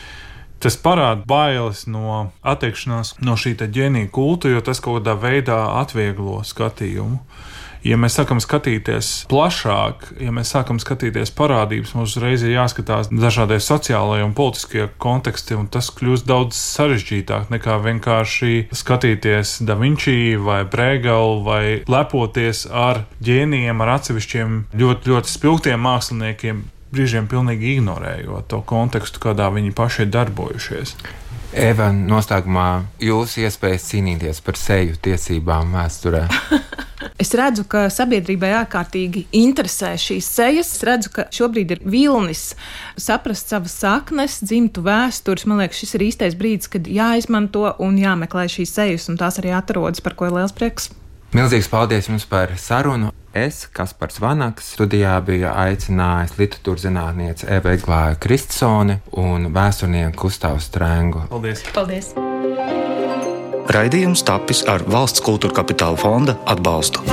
Tas 0.59 0.75
parāda 0.75 1.23
bailes 1.25 1.85
no 1.87 2.29
attiekšanās 2.43 3.15
no 3.23 3.37
šī 3.39 3.55
ģēnija 3.63 4.11
kulta, 4.11 4.51
jo 4.51 4.61
tas 4.61 4.81
kaut 4.83 4.99
kādā 4.99 5.15
veidā 5.17 5.59
atvieglo 5.79 6.43
skatījumu 6.45 7.23
ja 7.85 7.97
mēs 7.99 8.17
sākam 8.19 8.41
skatīties 8.43 9.11
plašāk, 9.31 10.09
ja 10.23 10.33
mēs 10.35 10.51
sākam 10.53 10.79
skatīties 10.81 11.31
parādības, 11.37 11.93
mums 11.97 12.15
uzreiz 12.17 12.43
ir 12.43 12.55
jāskatās 12.55 13.11
dažādie 13.11 13.59
sociālajie 13.63 14.25
un 14.27 14.35
politiskie 14.37 14.87
konteksti, 15.01 15.57
un 15.59 15.69
tas 15.71 15.91
kļūst 15.95 16.27
daudz 16.29 16.59
sarežģītāk 16.59 17.53
nekā 17.53 17.79
vienkārši 17.85 18.69
skatīties 18.75 19.59
Da 19.67 19.77
Vinci 19.79 20.35
vai 20.41 20.63
Brēgalu 20.69 21.39
vai 21.45 21.63
lepoties 21.89 22.65
ar 22.67 23.05
ģēnijiem, 23.23 23.81
ar 23.83 23.95
atsevišķiem 23.97 24.59
ļoti, 24.79 25.13
ļoti 25.13 25.33
spilgtiem 25.37 25.81
māksliniekiem. 25.87 26.67
Brīžiem 26.89 27.27
pilnīgi 27.29 27.75
ignorējot 27.77 28.47
to 28.49 28.63
kontekstu, 28.65 29.21
kādā 29.21 29.51
viņi 29.53 29.75
paši 29.77 30.07
ir 30.07 30.13
darbojušies. 30.15 30.95
Eva, 31.49 31.89
noslēgumā 31.89 32.67
jūsu 33.01 33.41
iespējas 33.47 33.87
cīnīties 33.89 34.41
par 34.45 34.57
seju 34.59 34.99
tiesībām 35.01 35.73
vēsturē. 35.77 36.27
Es 37.19 37.33
redzu, 37.35 37.65
ka 37.67 37.85
sabiedrībai 37.91 38.49
ārkārtīgi 38.61 39.25
interesē 39.35 39.89
šīs 39.99 40.27
sejas. 40.37 40.69
Es 40.77 40.85
redzu, 40.87 41.11
ka 41.15 41.25
šobrīd 41.35 41.73
ir 41.75 41.81
vilnis 41.83 42.53
saprast 42.99 43.51
savas 43.51 43.75
saknes, 43.81 44.37
dzimtu 44.43 44.83
vēstures. 44.85 45.43
Man 45.47 45.59
liekas, 45.59 45.81
šis 45.81 45.97
ir 45.97 46.05
īstais 46.07 46.37
brīdis, 46.39 46.71
kad 46.71 46.87
jāizmanto 46.87 47.65
un 47.83 47.99
jāmeklē 47.99 48.47
šīs 48.51 48.71
sejas, 48.75 49.09
un 49.11 49.19
tās 49.19 49.39
arī 49.41 49.51
atrodas, 49.55 50.03
par 50.03 50.15
ko 50.15 50.29
ir 50.29 50.37
liels 50.39 50.55
prieks. 50.55 50.87
Milzīgs 51.29 51.67
paldies 51.69 52.07
jums 52.09 52.23
par 52.25 52.55
sarunu. 52.57 53.11
Es, 53.37 53.67
Kaspars 53.69 54.17
Vanaks, 54.17 54.71
studijā 54.73 55.13
biju 55.21 55.51
aicinājis 55.51 56.33
literatūras 56.39 56.87
zinātnieci 56.87 57.45
Eva 57.53 57.75
Eglāju 57.77 58.17
Kristsoni 58.23 58.97
un 59.21 59.51
vēsturnieku 59.53 60.25
Gustavu 60.25 60.57
Strēngu. 60.65 61.27
Paldies! 61.29 61.61
Paldies. 61.75 62.15
Raidījums 63.69 64.25
tapis 64.25 64.63
ar 64.65 64.81
valsts 64.89 65.21
kultūra 65.21 65.61
kapitāla 65.61 66.01
fonda 66.01 66.39
atbalstu. 66.49 67.05